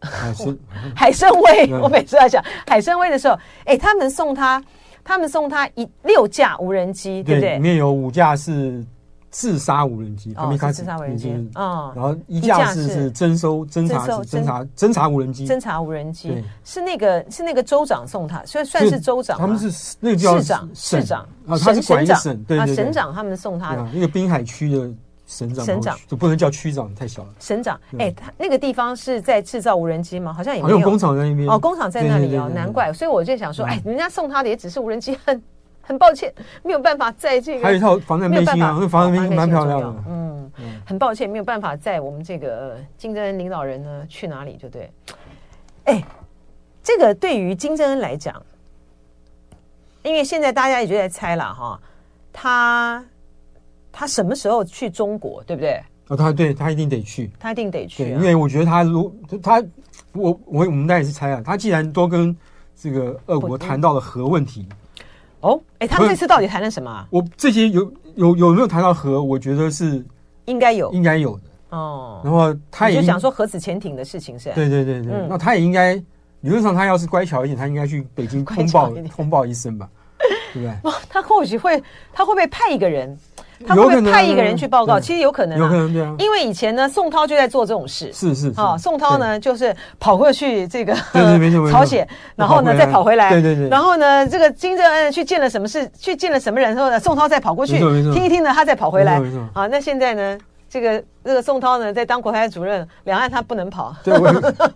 [0.02, 0.58] 海参。
[0.96, 4.64] 海参崴，我每次在想海参崴的时候，哎，他们送他，
[5.04, 7.54] 他们送他一六架无人机，对不对？
[7.56, 8.84] 里面有五架是。
[9.32, 16.44] 自杀无人机，哦，自杀无人机，嗯，然后一架是是征收侦察侦察侦察无人机，侦察无人机。
[16.64, 23.88] 是那个是那个州长送他，所以算是州长，他们是那个叫市长市长啊，他是管一个省，对啊省长他们送他的。
[23.94, 24.90] 那个滨海区的
[25.30, 27.30] 省长，省长就不能叫区长，太小了。
[27.40, 30.34] 省长，哎，他那个地方是在制造无人机吗？
[30.34, 35.40] 好像也没有工厂在那边哦，工厂在那里哦，难怪，所以我就想说，哎，人家送他的也只是无人机，很。
[35.82, 37.64] 很抱歉，没有办法在这个。
[37.64, 40.04] 还有一套防弹背心啊，那防弹背心蛮漂亮的。
[40.08, 40.52] 嗯，
[40.86, 44.92] 很抱歉，没有办法在我们这个金正恩领导人呢去哪里，就对。
[45.86, 46.04] 哎，
[46.84, 48.40] 这个对于金正恩来讲，
[50.04, 51.82] 因为现在大家也就在猜了哈，
[52.32, 53.04] 他
[54.00, 55.78] 他什么时候去中国，对不对？
[56.08, 59.62] 哦，他对他一定得去，他一定得去，因为我觉得他如他
[60.14, 62.34] 我我我们也是猜啊，他既然都跟
[62.78, 64.66] 这个俄国谈到了核问题。
[65.42, 67.06] 哦，哎，他们这次到底谈了什么？
[67.10, 69.22] 我这些有有有没有谈到核？
[69.22, 70.02] 我觉得是
[70.46, 72.22] 应该有，应该有的哦。
[72.24, 74.50] 然后他也就想说核子潜艇的事情是？
[74.54, 75.28] 对对对对。
[75.28, 75.94] 那他也应该
[76.40, 79.90] 理论上，他要是乖巧一点，他应该去北京 通报通报一声吧，
[80.54, 80.70] 对不对？
[80.84, 81.82] 哦，他或许会，
[82.14, 83.18] 他会不会派一个人？
[83.68, 84.98] 他会不会派一个人去报告？
[84.98, 86.16] 其实有可能，有可能对啊。
[86.18, 88.10] 因为以前呢，宋涛就在做这种事。
[88.14, 90.96] 是是啊，宋涛呢就是跑过去这个
[91.70, 92.08] 朝鲜，
[92.38, 93.30] 然后呢再跑回来。
[93.32, 93.68] 对对对。
[93.68, 95.92] 然后呢，这个金正恩去见了什么事？
[96.00, 99.22] 去见了什么人之后呢，宋涛再跑过去听一听呢，他再跑回来。
[99.54, 100.38] 啊，那现在呢，
[100.70, 103.96] 这个这个宋涛呢在当国台主任，两岸他不能跑。
[104.04, 104.16] 对，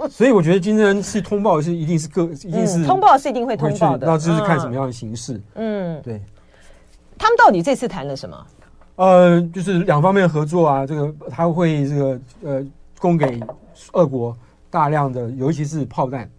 [0.09, 5.39] 所以我觉得金正恩去通报是一定是个一定是通报是一定会通报的，那就是看什么样的形式。
[5.55, 6.21] 嗯，对。
[7.17, 8.45] 他们到底这次谈了什么？
[8.95, 12.65] 呃，就是两方面合作啊，这个他会这个呃
[12.99, 13.39] 供给
[13.93, 14.35] 俄国
[14.69, 16.29] 大量的，尤其是炮弹。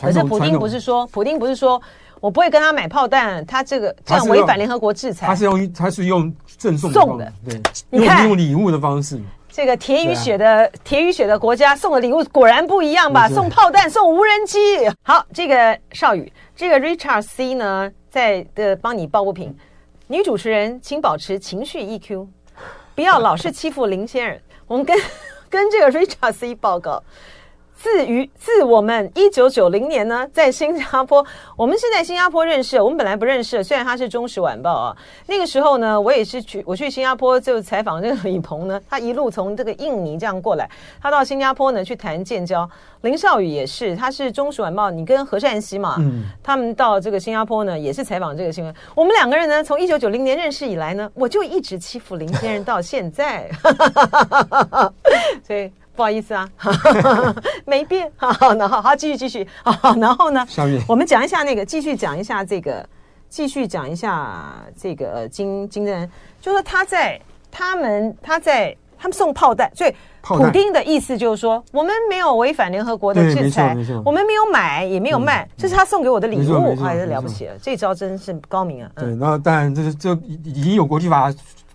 [0.00, 1.80] 可是普丁不是说，普丁不是说
[2.22, 5.26] 我不会跟他买炮弹，他这个这样违反联合国制裁。
[5.26, 9.20] 他是用他是用赠送送的，对，用用礼物的方式。
[9.50, 13.28] 这个铁与血的铁与血的国家送的礼物果然不一样吧？
[13.28, 14.58] 送炮弹，送无人机。
[15.02, 19.52] 好，这个少宇，这个 Richard C 呢，在的帮你抱不平。
[20.06, 22.28] 女主持人，请保持情绪 EQ，
[22.94, 24.38] 不要老是欺负林先生。
[24.68, 24.96] 我们跟
[25.50, 27.02] 跟这个 Richard C 报告。
[27.82, 32.80] 自于自我们一九九零年呢，在新加坡，我们是在新加坡认识。
[32.80, 34.96] 我们本来不认识，虽然他是中时晚报啊。
[35.26, 42.70] 那个时候呢，我也是去我去新加坡就采访这个李鹏呢，他一路从这个印尼这样过来，他到新加坡呢去谈建交。
[43.00, 48.72] 林少宇也是，他是中时晚报，你跟何善熙嘛，嗯，他们到这个新加坡呢也是采访这个新闻。
[48.94, 53.50] 我们两个人呢，从一九九零年认识以来呢，我就一直欺负林先生到现在，
[55.44, 55.68] 所以。
[55.94, 56.48] 不好意思啊，
[57.66, 58.10] 没变。
[58.16, 59.46] 好， 然后好，继续继续。
[59.62, 60.44] 好， 然后呢？
[60.48, 62.84] 下面，我们讲一下那个，继续讲一下这个，
[63.28, 78.90] 继续讲一下这个金金正恩，就是他在他们他在他们送炮弹，所以普丁的意思就是说，我们没有违反联合国的制裁，我们没有买也没有卖，这是他送给我的礼物，还是了不起了，这招真是高明啊。
[78.96, 81.30] 对，那当然这是这已经有国际法。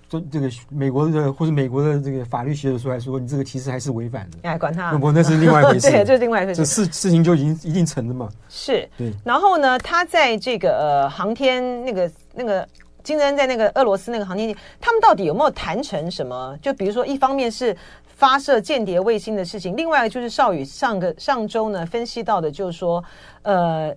[0.10, 4.38] 就这个美国的或者美国的这个法律学者出来说，你这个其实还是违反的。
[4.44, 5.90] 哎，管他，不，那是另外一回事。
[5.92, 6.62] 对，这是另外一回事。
[6.62, 8.30] 这事事情就已经一定成了嘛。
[8.48, 8.88] 是。
[8.98, 9.12] 对。
[9.24, 12.68] 然后呢，他在这个呃航天那个那个
[13.04, 16.58] 金正恩在那个俄罗斯那个航天，他们到底有没有谈成什么？
[16.62, 23.04] 就比如说，一方面是发射间谍卫星的事情，另外一个就是少宇上个上周呢分析到的，就是说，
[23.44, 23.94] 呃，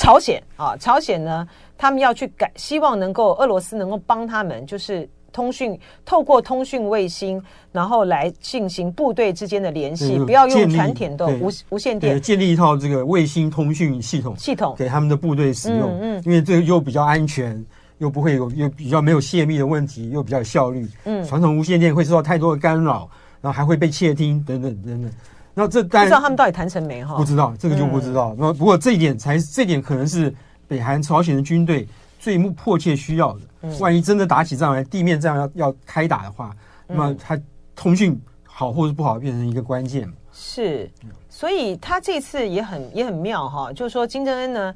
[0.00, 1.46] 朝鲜啊，朝鲜呢。
[1.76, 15.98] 他们要去改，希望能够俄罗斯能够帮他们，就是通讯，透过通讯卫星，然后来进行部队之间的联系，不要用传统的无无线电，建立一套这个卫星通讯系统，系统给他们的部队使用。
[16.00, 17.62] 嗯，因为这个又比较安全，
[17.98, 20.86] 又不会有又比较没有泄密的问题，又比较有效率。
[21.04, 23.08] 嗯，传统无线电会受到太多的干扰，
[23.40, 25.10] 然后还会被窃听等等等等。
[25.54, 27.16] 那这不知道他们到底谈成没哈？
[27.16, 28.34] 不知道这个就不知道。
[28.38, 30.34] 那不过这一点才这一点可能是。
[30.70, 31.84] 北韩朝鲜的军队
[32.20, 33.40] 最迫切需要的，
[33.80, 36.54] 万一真的打起仗来，地面战要要开打的话，
[36.86, 37.36] 那么他
[37.74, 40.08] 通讯好或是不好，变成一个关键。
[40.32, 40.88] 是，
[41.28, 44.72] 所以他这次也很也很妙哈，就是说金正恩呢，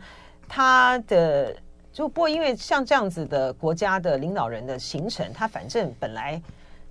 [0.49, 1.55] 他的
[1.93, 6.43] 就不过因为像这样子的国家的领导人的行程，他反正本来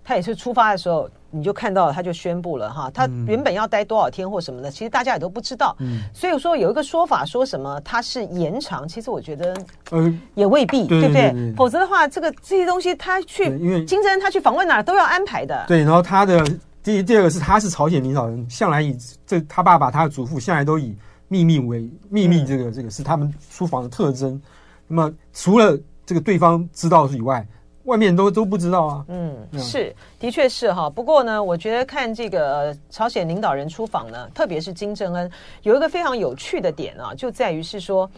[0.03, 5.75] 他也是出发的时候，你就看到了，他就宣布了哈，他原本要待多少天或什么的，其实大家也都不知道。
[5.79, 9.57] 嗯，所以说有一个说法，说什么他是延长，其实我觉得
[9.91, 11.53] 嗯也未必，对不对？
[11.55, 15.63] 否则的话，这个这些东西他去，因为金正恩他去访问哪儿都要安排的。
[15.67, 16.45] 对，然后他的
[16.83, 20.95] 第第二个是他是朝鲜领导人，向来以这他爸爸他的祖父向来都以
[21.29, 24.39] 秘密为秘密，这个这个是他们出访的特征。
[24.87, 27.47] 那么除了这个对方知道以外。
[27.85, 29.05] 外面都都不知道啊。
[29.09, 30.89] 嗯，是，的确是哈。
[30.89, 35.29] 不过呢，我觉得看这个朝鲜领导人出访呢，特别是金正恩，
[35.63, 38.09] 有一个非常有趣的点啊，就在于是说，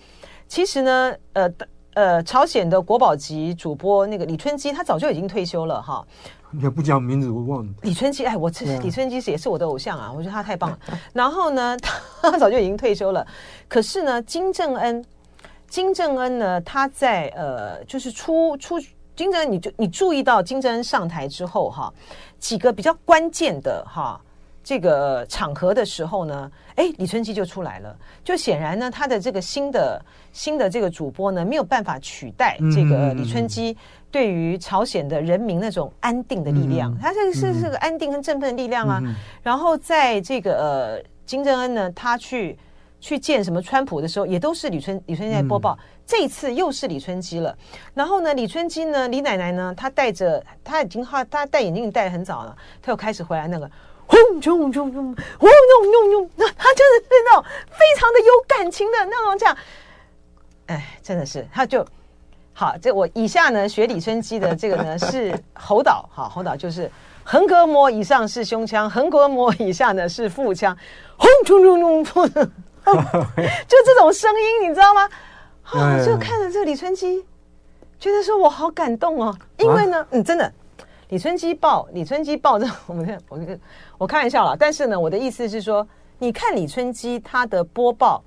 [0.48, 1.52] 其实呢，呃
[1.96, 6.06] 呃，朝鲜的国宝级主播那个李春基，他早就已经退休了哈。
[6.52, 7.74] 你还不讲名字，我忘了。
[7.82, 10.80] 李春基，哎，我这李春基是也是我的偶像啊，我觉得他太棒了。
[11.12, 11.76] 然后呢，
[12.22, 13.26] 他早就已经退休了，
[13.68, 15.04] 可是呢，金正恩，
[15.68, 18.80] 金正恩呢，他在呃，就是出出。
[19.16, 21.94] 金正恩，你就你注意到金正恩上台之后哈，
[22.38, 24.20] 几个比较关键的哈
[24.64, 27.96] 这个场合的时候呢，哎，李春基就出来了。
[28.24, 33.78] 就显然呢，他的这个新的新的这个主播呢，没有办法取代这个李春基
[34.12, 36.96] 对于朝鲜的人民那种安定的力量。
[37.00, 39.02] 他这个是这个安定跟振奋的力量啊。
[39.42, 42.58] 然后在这个呃金正恩呢，他去。
[43.06, 45.78] 去见什么川普的时候，也都是李春李春基在播报。
[45.80, 47.56] 嗯、这一次又是李春基了。
[47.94, 53.70] 然后呢，李春基呢，李奶奶呢，她戴着，她已经哈，她戴眼镜戴得很早了，她又开始回来那个
[54.08, 55.16] 轰轰轰轰轰
[56.36, 59.56] 那她真的是那种非常的有感情的那种讲。
[60.66, 61.86] 哎，真的是，他就
[62.54, 62.76] 好。
[62.82, 66.90] 这我以下呢学李春基的这个呢 是侯导，好，侯导就是
[67.24, 70.76] 横膈膜以上是胸腔，横膈膜以下呢是腹腔，
[71.18, 72.52] 轰轰轰轰轰。
[73.68, 75.10] 就这种声音，你知道吗？
[75.64, 77.26] 啊，就看着这个李春基，
[78.00, 79.36] 觉得说我好感动哦。
[79.58, 80.52] 因为呢，嗯，真的，
[81.10, 83.40] 李春基报，李春基报这，我们我
[83.98, 84.56] 我开玩笑了。
[84.58, 85.88] 但是呢，我的意思是说，
[86.20, 88.24] 你看李春基他的播报，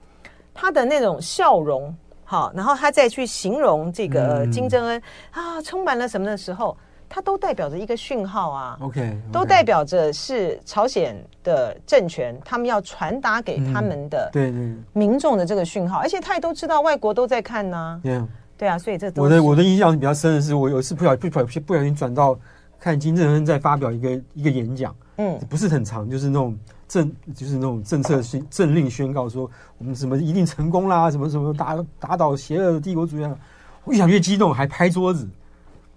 [0.53, 6.77] 他的那种笑容，好，然后他再去形容这个金正恩啊，充满了什么的时候。
[7.09, 14.77] 它都代表着一个讯号啊，OK，都代表着是朝鲜的政权，他们要传达给他们的对对。
[14.92, 22.38] 民众的这个讯号，而且他也都知道外国都在看呢，对啊，对啊，所以这我的我的印象比较深的是，我有一次不小不小心不小心转到
[22.79, 33.27] 看金正恩在发表一个一个演讲，嗯，不是很长，就是那种政就是那种政策宣政令宣告说我们什么一定成功啦，什么什么打打倒邪恶的帝国主义，
[33.85, 35.27] 我越想越激动，还拍桌子。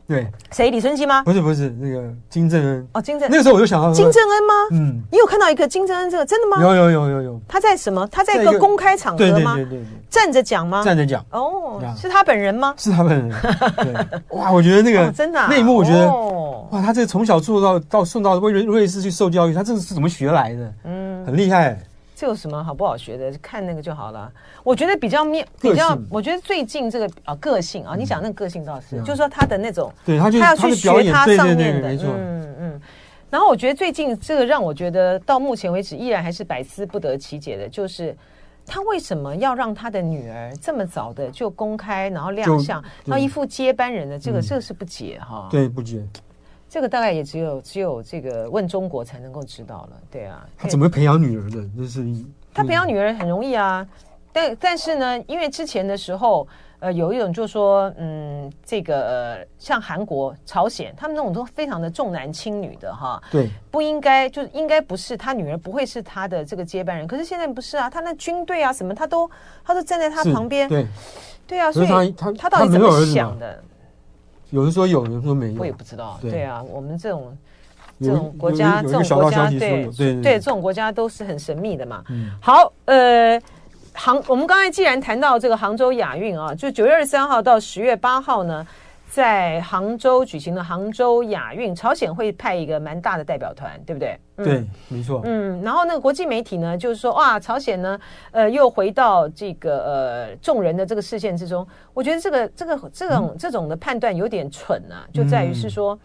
[0.07, 0.69] 对，谁？
[0.69, 1.23] 李春基吗？
[1.23, 3.29] 不是，不是那个金正恩哦，金正。
[3.31, 4.53] 那个时候我就想到金正恩吗？
[4.71, 6.61] 嗯，你有看到一个金正恩这个真的吗？
[6.61, 7.41] 有有有有有。
[7.47, 8.07] 他在什么？
[8.11, 9.55] 他在一个公开场合吗？
[9.55, 9.85] 对对对对。
[10.09, 10.83] 站着讲吗？
[10.83, 11.25] 站着讲。
[11.31, 12.73] 哦，是他本人吗？
[12.77, 13.41] 是他本人。
[13.77, 14.37] 对。
[14.37, 16.11] 哇，我觉得那个真的那一幕，我觉得
[16.71, 20.73] 哇，他这个从小做到到送到瑞瑞士去受教育，他这个是怎么学来的？
[20.83, 21.79] 嗯，很厉害。
[22.21, 23.35] 这有什么好不好学的？
[23.39, 24.31] 看那个就好了。
[24.63, 32.81] 我觉得比较面比较，我觉得最近这个啊个性啊，你讲那个个性倒是，就是说他的那种，对他他要去学他上面的，嗯嗯。
[33.31, 38.15] 然后我觉得最近这个让我觉得到目前为止依然还是百思不得其解的，就是
[38.67, 46.05] 他为什么要让他的女儿这么早的就公开然后亮相，然后一副接班人的这个这个是不解哈，对不解。
[46.71, 50.47] 这个大概也只有只有这个问中国才能够知道了，对啊。
[50.57, 51.67] 他怎么培养女儿的？
[51.77, 52.01] 就是
[52.53, 53.85] 他培养女儿很容易啊，
[54.31, 56.47] 但但是呢，因为之前的时候，
[56.79, 63.21] 呃，有一种就是说，嗯，这个、呃、像韩国、朝鲜，他们那种都非常的重男轻女的哈。
[63.29, 63.49] 对。
[63.69, 67.05] 不应该，就应该不是他女儿不会是他的这个接班人。
[67.05, 69.29] 可是现在不是啊，他那军队啊什么，他都
[69.65, 70.69] 他都站在他旁边。
[70.69, 70.87] 对。
[71.45, 73.61] 对啊，所以他他他到底怎么想的？
[74.51, 76.19] 有人说有，有人说没有，我也不知道。
[76.21, 77.35] 对啊，我们这种
[77.99, 82.03] 这种国家，这种国家，对对对，这种国家都是很神秘的嘛。
[82.39, 83.41] 好，呃，
[83.93, 88.65] 杭，我们刚才既然谈到这个杭州亚运啊，就九月二十三号到十月八号呢。
[89.11, 94.17] 在杭州举行的杭州亚运，朝鲜会派一个蛮大的代表团，对不对？
[94.37, 95.19] 嗯、对，没错。
[95.25, 97.99] 嗯，然后那个国际媒体呢，就是说，哇，朝鲜呢，
[98.31, 101.67] 呃，又回到这个呃众人的这个视线之中。
[101.93, 105.99] 我觉得这个这个这种、嗯、这种的判断有点蠢啊，就在于是说，嗯、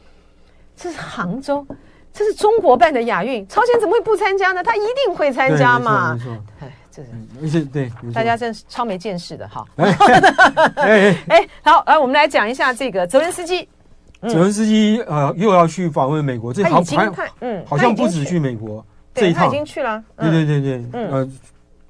[0.75, 1.65] 这是杭州，
[2.13, 4.65] 这是中国办的亚运，朝鲜怎么会不参加呢？
[4.65, 6.19] 他一定会参加嘛。
[6.61, 6.69] 没
[7.05, 7.15] 错。
[7.41, 9.65] 没错而且对，大家真是超没见识的哈。
[10.77, 11.17] 哎，
[11.63, 13.69] 好，来我们来讲一下这个泽连斯基。
[14.23, 18.85] 泽连斯基呃，又要去访问美国，这好像嗯，好像不止去美国
[19.15, 20.03] 这一趟，他已经去了。
[20.17, 21.29] 对对对对，呃，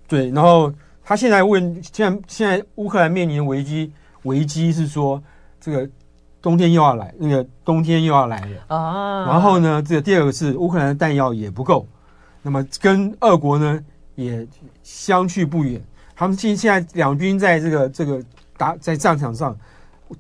[0.09, 0.31] 对。
[0.31, 0.71] 然后
[1.05, 3.93] 他现在问，现在现在乌克兰面临的危机，
[4.25, 5.23] 危机是说
[5.61, 5.89] 这个
[6.43, 9.25] 冬天又要来，那个冬天又要来了啊。
[9.27, 11.87] 然后呢，这个第二个是乌克兰的弹药也不够，
[12.43, 13.81] 那么跟俄国呢
[14.17, 14.47] 也
[14.87, 15.83] 相去不远。
[16.15, 18.23] 他们现现在两军在这个这个
[18.57, 19.57] 打在战场上，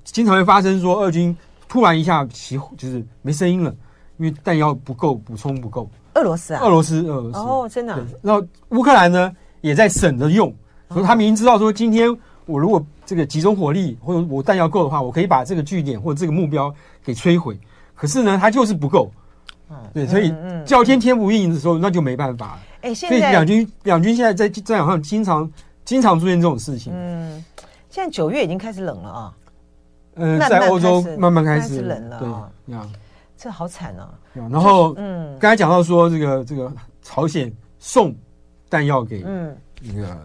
[0.03, 1.35] 经常会发生说俄军
[1.69, 3.73] 突然一下起就是没声音了，
[4.17, 5.89] 因为弹药不够，补充不够。
[6.15, 8.05] 俄罗斯啊，俄罗斯，俄罗斯哦，真的。
[8.23, 10.53] 然后乌克兰呢也在省着用，
[10.91, 12.15] 所以他明知道说今天
[12.47, 12.85] 我如果。
[13.09, 17.57] 这个集中火力，或者我弹药够的话，我可以把这个据点或者这个目标给摧毁。
[17.95, 19.09] 可是呢，他就是不够。
[19.71, 22.59] 嗯，对，所以叫天天不应的时候，那就没办法。
[22.87, 25.51] 哎，现在所以两军两军现在在战场上经常
[25.85, 26.93] 经常出现这种事情。
[26.95, 27.45] 嗯，
[27.91, 29.35] 现在九月已经开始冷了啊。
[30.15, 32.19] 嗯，在欧洲慢慢开始冷了。
[32.19, 32.89] 对，啊，
[33.37, 34.15] 这好惨啊。
[34.33, 36.73] 然后，嗯，刚才讲到说这个这个
[37.03, 38.15] 朝鲜送
[38.69, 40.17] 弹药给嗯那个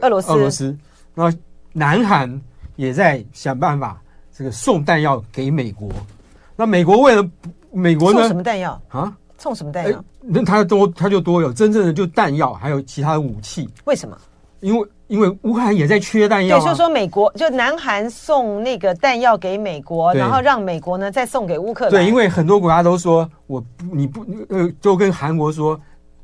[0.00, 0.76] 俄罗斯俄罗斯，
[1.14, 1.38] 然后。
[1.76, 2.40] 南韩
[2.76, 4.00] 也在想办法，
[4.32, 5.90] 这个送弹药给美国。
[6.54, 7.28] 那美国为了
[7.72, 8.20] 美国呢？
[8.20, 9.12] 送什么弹药啊？
[9.38, 10.04] 送什么弹药？
[10.20, 13.68] 那他多，他就多有真正的就弹药，还有其他的武器。
[13.84, 14.16] 为什么？
[14.60, 16.58] 因为因为乌克兰也在缺弹药。
[16.58, 21.90] 对，就是说美国就南韩送那个弹药给美国，然后让美国呢再送给乌克兰。
[21.90, 23.62] 对，因为很多国家都说，我
[23.92, 25.80] 你不呃，就跟韩国说，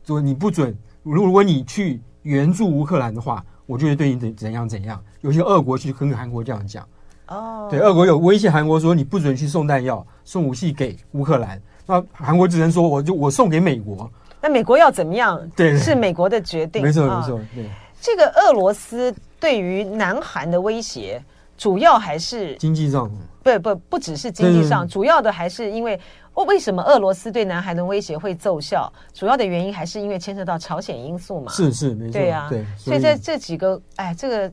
[0.07, 3.45] 说你不准，如如果你去援助乌克兰的话。
[3.67, 6.85] 我就会对你怎怎样怎样，有些俄国去跟韩国这样讲，
[7.29, 14.09] 哦，对，俄国有威胁韩国说，你不准去送弹药、送武器给乌克兰，那韩国只能说我就我送给美国，
[14.41, 15.41] 那美国要怎么样？
[15.57, 17.69] 对，是美国的决定，没错没错，对。
[18.01, 21.23] 这个俄罗斯对于南韩的威胁，
[21.59, 23.11] 主要还是经济上，
[23.43, 25.99] 不不不只是经济上，主要的还是因为。
[26.47, 28.91] 为什么俄罗斯对南韩的威胁会奏效？
[29.13, 31.53] 主要的原因还是因为牵涉到朝鲜因素嘛？
[31.53, 32.65] 是是没错，对呀、啊，对。
[32.79, 34.53] 所以在这几个，哎，这个，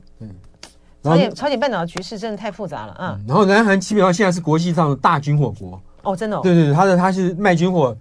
[1.02, 3.24] 朝鲜朝鲜半岛的局势真的太复杂了啊、嗯。
[3.26, 6.40] 然后南韩基本上现在是国际上的大军火国哦，真的、哦。
[6.42, 7.96] 对对对，他的他是卖军火，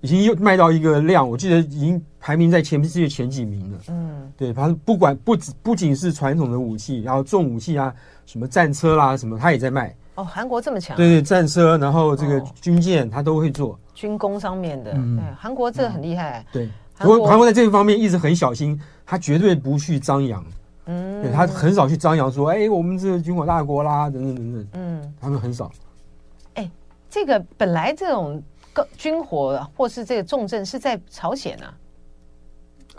[0.00, 3.78] 已经又卖到一个量，我记得已经排名在前世界前几名了。
[3.88, 7.92] 嗯，对，他不管不只不仅是传统的武器，然后重武器啊，
[8.26, 9.94] 什么战车啦什么，他也在卖。
[10.16, 10.96] 哦，韩国这么强、啊？
[10.96, 14.92] 对对，战车，然后这个军舰，他都会做、哦、军工上面的。
[14.94, 16.44] 嗯，韩国这个很厉害。
[16.52, 20.44] 对，韩国韩国在这一方面一直很小心，他绝对不去张扬。
[20.86, 24.66] 嗯，对他很少去张扬说，哎，我们这个军火大国啦，等等等等。
[24.72, 25.70] 嗯，他们很少。
[27.16, 28.42] 哎，这个本来这种
[28.96, 31.72] 军火或是这个重镇是在朝鲜啊。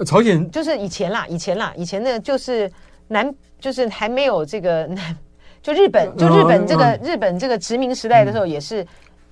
[0.06, 2.72] 朝鲜就是以前啦，以前啦，以前呢就是
[3.08, 5.18] 南，就是还没有这个南。
[5.62, 8.86] 就日本，就日本这个、嗯、日本这个殖民时代的时候，也是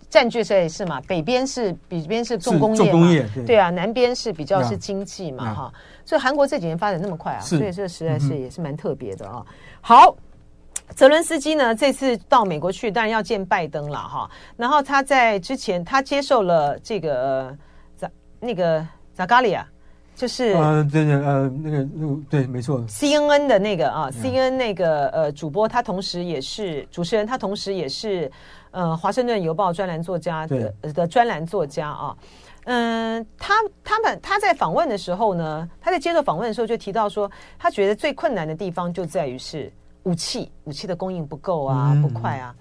[0.09, 0.99] 占据也是嘛。
[1.07, 5.73] 北边是北边是重工业嘛，工业对，对啊，南边是比较是经济嘛，哈。
[6.03, 9.35] 所以韩国这几年发展那么快啊，所以这实在是也是蛮特别的啊。
[9.37, 10.17] 嗯、好，
[10.93, 14.29] 泽伦斯基呢这次到美国去，当然要见拜登了哈。
[14.57, 17.55] 然后他在之前他接受了这个
[17.97, 18.09] 扎
[18.39, 19.67] 那个扎加里亚。
[20.17, 28.31] 就是呃，对对呃，那个那个对，没错，C N N 的那个啊，C N N 那个呃主播，他同时也是主持人，他同时也是
[28.71, 32.15] 呃华盛顿邮报专栏作家的的专栏作家啊。
[32.63, 37.29] 嗯，他他们他在访问的时候呢，他在接受访问的时候就提到说，
[37.59, 39.69] 他觉得最困难的地方就在于是
[40.05, 42.55] 武器，武器的供应不够啊，不快啊。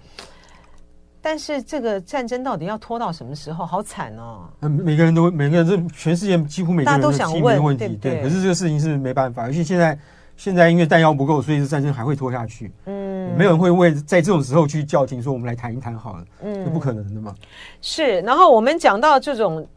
[1.21, 3.65] 但是这个战争到底要拖到什么时候？
[3.65, 4.47] 好惨哦！
[4.61, 8.21] 嗯，每个人都每个人，这全世界几乎每个人都想问问题，对，对，对。
[8.21, 9.97] 可是这个事情是没办法，而且现在
[10.37, 12.71] 现在因为弹药不够，所以这战争还会拖下去。
[12.85, 16.25] 嗯，没有人会为在这种时候去叫停，说我们来谈一谈好了。
[16.43, 17.33] 嗯，这不可能的嘛。
[17.81, 18.21] 是。
[18.21, 19.67] 然后我们讲到这种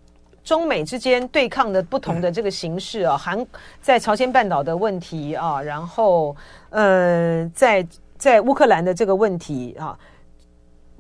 [0.49, 3.47] 中美之间对抗的不同的这个形式啊，韩
[3.83, 6.35] 在朝鲜半岛的问题啊，然后
[6.71, 7.87] 呃，在
[8.17, 9.95] 在乌克兰的这个问题啊。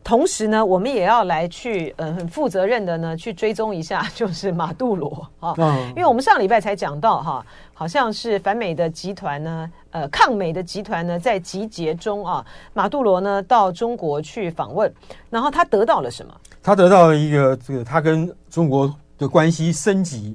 [0.05, 5.55] 同时呢，我们也要来去，嗯，很负责任的呢，去追踪一下， 就是马杜罗啊，
[5.97, 12.45] 因为我们上礼拜才讲到哈，好像是反美的集团呢，呃，抗美的集团呢，在集结中啊，
[12.75, 14.93] 马杜罗呢到中国去访问，
[15.31, 16.35] 然后他得到了什么？
[16.63, 20.35] 他得到了一个这个，他跟中国的关系升级。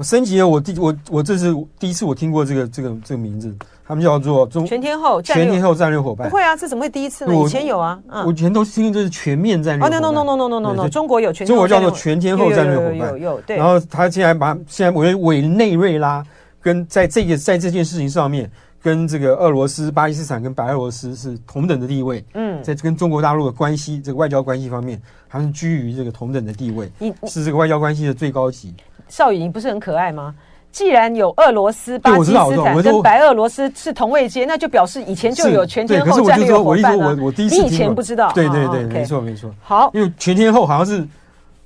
[0.00, 3.52] 升级了，我第我我这是第一次我听过这个这个这个名字，
[3.84, 6.30] 他们叫做中全天候全天候战略伙伴。
[6.30, 7.34] 不会啊，这怎么会第一次呢？
[7.34, 9.84] 以前有啊，嗯、我以前都听这是全面战略。
[9.84, 12.96] 哦、oh,，no no no no no no no，中国有全中国叫做全天候战略伙伴。
[12.96, 13.56] 有有，有。
[13.56, 16.24] 然后他现在把现在我觉得委内瑞拉
[16.62, 18.48] 跟在这个在这件事情上面，
[18.82, 22.24] 跟这个俄罗斯、巴基斯坦跟白俄罗斯是同等的地位。
[22.34, 26.90] 嗯，在跟中国大陆的关系这个外交关系方面，他们居于这个同等的地位，
[27.26, 28.74] 是这个外交关系的最高级。
[29.08, 30.34] 邵雨，你不是很可爱吗？
[30.70, 37.16] 既然有俄罗斯、巴基斯坦跟白俄罗斯是同位阶，那就表示以前就有全天候战略伙伴啊。
[37.20, 38.30] 我第一次，你以前不知道？
[38.32, 39.50] 对对对，没错没错。
[39.62, 41.08] 好，因为全天候好像是，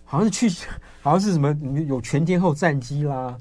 [0.05, 0.49] 好像是去，
[1.03, 1.55] 好像是什么
[1.89, 3.35] 有全天候战机啦，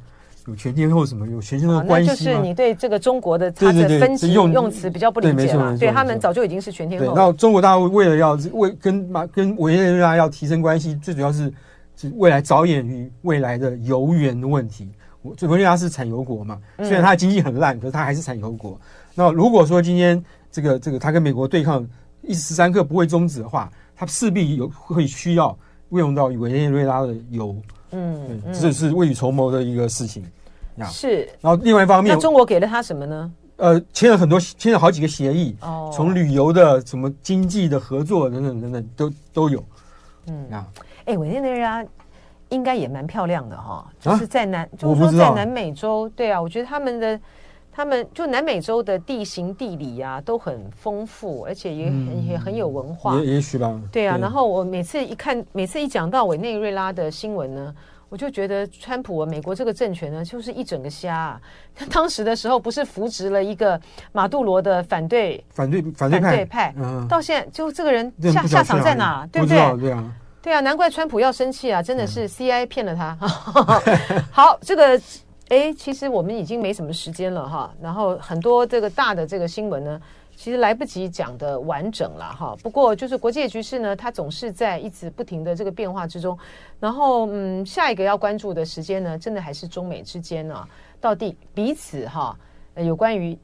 [0.48, 2.10] 有全天候什么有全天候关系。
[2.10, 5.78] 那就是你对这个中国的它的分级用用词比较不理解嘛。
[5.80, 7.16] 对，他们早就已经是全天候。
[7.16, 11.54] 那中国大陆为了要为跟马跟委内瑞拉要提升关系，最主要是
[11.96, 14.90] 是未来着眼于未来的油源的问题。
[15.24, 18.80] 委内瑞拉是产油国嘛，虽然它的经济很烂，可是它还是产油国。
[19.14, 21.88] 那如果说今天这个这个它跟美国对抗
[22.24, 25.56] 一时三刻不会终止的话，它势必有会需要
[25.92, 27.56] 用到委内瑞拉的油。
[27.92, 30.24] 嗯，这是未雨绸缪的一个事情。
[30.90, 31.30] 是。
[31.40, 33.32] 然后另外一方面，那中国给了他什么呢？
[33.58, 35.56] 呃，签了很多，签了好几个协议。
[35.62, 35.92] 哦。
[35.94, 39.64] 从旅游的什么经济的合作等等等等都都有。
[40.28, 40.68] 嗯啊。
[41.06, 41.86] 哎，委内瑞拉。
[42.50, 47.18] 应该也蛮漂亮的哈，就是在南，就是说在南美洲，对啊，我觉得他们的，
[47.72, 53.16] 他们就南美洲的地形地理啊都很丰富，而且也很也很有文化。
[53.20, 53.80] 也也许吧。
[53.92, 57.74] 对啊，然后我每次一看，每次一讲到委内瑞拉的新闻呢，
[58.10, 61.42] 我就觉得川普啊，美国这个政权呢，就是一整个瞎啊。
[61.74, 63.80] 他当时的时候不是扶植了一个
[64.12, 66.76] 马杜罗的反对反对反对派派，
[67.08, 69.26] 到现在就这个人下下场在哪？
[69.32, 69.58] 对不对？
[69.80, 70.14] 对啊。
[70.44, 71.84] 对啊，难怪川普要生气啊！
[71.84, 73.16] 真的是 CIA 骗了他。
[73.22, 75.00] 嗯、 好，这个
[75.52, 77.72] 哎，其实我们已经没什么时间了哈。
[77.82, 80.02] 然后很多这个大的这个新闻呢，
[80.36, 82.56] 其实来不及讲的完整了哈。
[82.64, 86.38] 不过就是国际局势呢，它总是在一直不停的这个变化之中。
[86.80, 90.68] 然后嗯，下一个要关注的时间呢，真的还是中美之间啊，
[91.00, 92.36] 到底彼此哈
[92.78, 93.38] 有关于。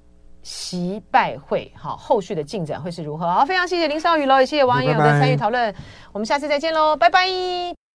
[0.43, 3.29] 习拜会，哈，后续的进展会是如何？
[3.29, 5.75] 好，非常谢谢林少宇喽，也谢谢网友的参与讨论，
[6.13, 7.86] 我们下次再见喽，拜拜。